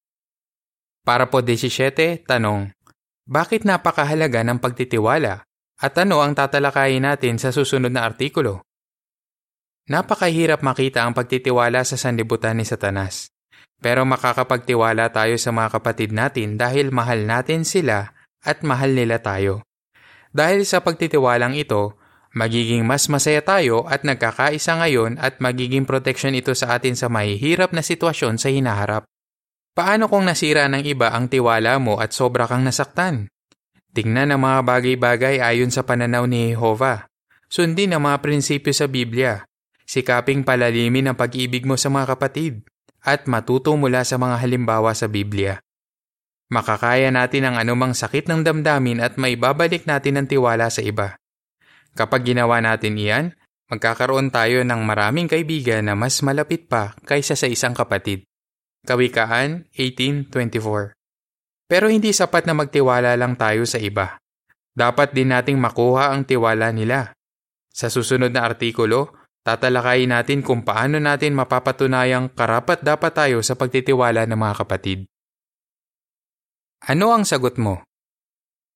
Para 1.02 1.26
po 1.26 1.42
17, 1.42 2.22
tanong, 2.30 2.70
bakit 3.26 3.66
napakahalaga 3.66 4.46
ng 4.46 4.62
pagtitiwala 4.62 5.42
at 5.82 5.92
ano 5.98 6.22
ang 6.22 6.30
tatalakayin 6.38 7.02
natin 7.02 7.42
sa 7.42 7.50
susunod 7.50 7.90
na 7.90 8.06
artikulo? 8.06 8.62
Napakahirap 9.90 10.62
makita 10.62 11.02
ang 11.02 11.10
pagtitiwala 11.10 11.82
sa 11.82 11.98
sanlibutan 11.98 12.54
ni 12.54 12.62
Satanas. 12.62 13.34
Pero 13.82 14.06
makakapagtiwala 14.06 15.10
tayo 15.10 15.34
sa 15.42 15.50
mga 15.50 15.82
kapatid 15.82 16.14
natin 16.14 16.54
dahil 16.54 16.94
mahal 16.94 17.26
natin 17.26 17.66
sila 17.66 18.14
at 18.38 18.62
mahal 18.62 18.94
nila 18.94 19.18
tayo. 19.18 19.66
Dahil 20.30 20.62
sa 20.62 20.86
pagtitiwalang 20.86 21.58
ito, 21.58 21.98
Magiging 22.32 22.88
mas 22.88 23.12
masaya 23.12 23.44
tayo 23.44 23.84
at 23.84 24.08
nagkakaisa 24.08 24.80
ngayon 24.80 25.20
at 25.20 25.36
magiging 25.44 25.84
protection 25.84 26.32
ito 26.32 26.56
sa 26.56 26.80
atin 26.80 26.96
sa 26.96 27.12
mahihirap 27.12 27.76
na 27.76 27.84
sitwasyon 27.84 28.40
sa 28.40 28.48
hinaharap. 28.48 29.04
Paano 29.72 30.04
kung 30.04 30.28
nasira 30.28 30.68
ng 30.68 30.84
iba 30.84 31.16
ang 31.16 31.32
tiwala 31.32 31.80
mo 31.80 31.96
at 31.96 32.12
sobra 32.12 32.44
kang 32.44 32.60
nasaktan? 32.60 33.32
Tingnan 33.96 34.36
ang 34.36 34.44
mga 34.44 34.60
bagay-bagay 34.68 35.40
ayon 35.40 35.72
sa 35.72 35.80
pananaw 35.80 36.28
ni 36.28 36.52
Jehovah. 36.52 37.08
Sundin 37.48 37.96
ang 37.96 38.04
mga 38.04 38.20
prinsipyo 38.20 38.72
sa 38.76 38.84
Biblia. 38.84 39.48
Sikaping 39.88 40.44
palalimin 40.44 41.08
ang 41.08 41.16
pag-ibig 41.16 41.64
mo 41.64 41.80
sa 41.80 41.88
mga 41.88 42.16
kapatid 42.16 42.68
at 43.00 43.24
matuto 43.24 43.72
mula 43.72 44.04
sa 44.04 44.20
mga 44.20 44.44
halimbawa 44.44 44.92
sa 44.92 45.08
Biblia. 45.08 45.56
Makakaya 46.52 47.08
natin 47.08 47.48
ang 47.48 47.56
anumang 47.56 47.96
sakit 47.96 48.28
ng 48.28 48.44
damdamin 48.44 49.00
at 49.00 49.16
maibabalik 49.16 49.88
natin 49.88 50.20
ang 50.20 50.26
tiwala 50.28 50.68
sa 50.68 50.84
iba. 50.84 51.16
Kapag 51.96 52.28
ginawa 52.28 52.60
natin 52.60 53.00
iyan, 53.00 53.32
magkakaroon 53.72 54.28
tayo 54.28 54.60
ng 54.68 54.80
maraming 54.84 55.32
kaibigan 55.32 55.88
na 55.88 55.96
mas 55.96 56.20
malapit 56.20 56.68
pa 56.68 56.92
kaysa 57.08 57.40
sa 57.40 57.48
isang 57.48 57.72
kapatid. 57.72 58.28
Kawikaan 58.82 59.70
18.24 59.78 60.98
Pero 61.70 61.86
hindi 61.86 62.10
sapat 62.10 62.50
na 62.50 62.54
magtiwala 62.58 63.14
lang 63.14 63.38
tayo 63.38 63.62
sa 63.62 63.78
iba. 63.78 64.18
Dapat 64.74 65.14
din 65.14 65.30
nating 65.30 65.54
makuha 65.54 66.10
ang 66.10 66.26
tiwala 66.26 66.74
nila. 66.74 67.14
Sa 67.70 67.86
susunod 67.86 68.34
na 68.34 68.42
artikulo, 68.42 69.14
tatalakayin 69.46 70.10
natin 70.10 70.42
kung 70.42 70.66
paano 70.66 70.98
natin 70.98 71.38
mapapatunayang 71.38 72.34
karapat 72.34 72.82
dapat 72.82 73.14
tayo 73.14 73.38
sa 73.46 73.54
pagtitiwala 73.54 74.26
ng 74.26 74.34
mga 74.34 74.54
kapatid. 74.66 75.06
Ano 76.82 77.14
ang 77.14 77.22
sagot 77.22 77.62
mo? 77.62 77.86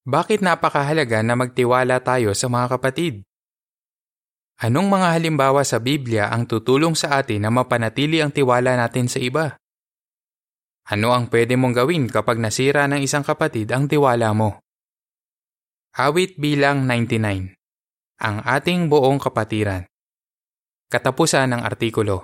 Bakit 0.06 0.38
napakahalaga 0.38 1.26
na 1.26 1.34
magtiwala 1.34 1.98
tayo 1.98 2.30
sa 2.30 2.46
mga 2.46 2.78
kapatid? 2.78 3.26
Anong 4.62 4.86
mga 4.86 5.18
halimbawa 5.18 5.66
sa 5.66 5.82
Biblia 5.82 6.30
ang 6.30 6.46
tutulong 6.46 6.94
sa 6.94 7.18
atin 7.18 7.42
na 7.42 7.50
mapanatili 7.50 8.22
ang 8.22 8.30
tiwala 8.30 8.78
natin 8.78 9.10
sa 9.10 9.18
iba? 9.18 9.58
Ano 10.86 11.10
ang 11.10 11.26
pwede 11.28 11.58
mong 11.58 11.74
gawin 11.82 12.06
kapag 12.06 12.38
nasira 12.38 12.86
ng 12.86 13.02
isang 13.02 13.26
kapatid 13.26 13.74
ang 13.74 13.90
tiwala 13.90 14.30
mo? 14.30 14.62
Awit 15.98 16.38
bilang 16.38 16.86
99 16.86 17.58
Ang 18.22 18.36
ating 18.46 18.86
buong 18.86 19.18
kapatiran. 19.18 19.82
Katapusan 20.86 21.50
ng 21.50 21.62
artikulo 21.66 22.22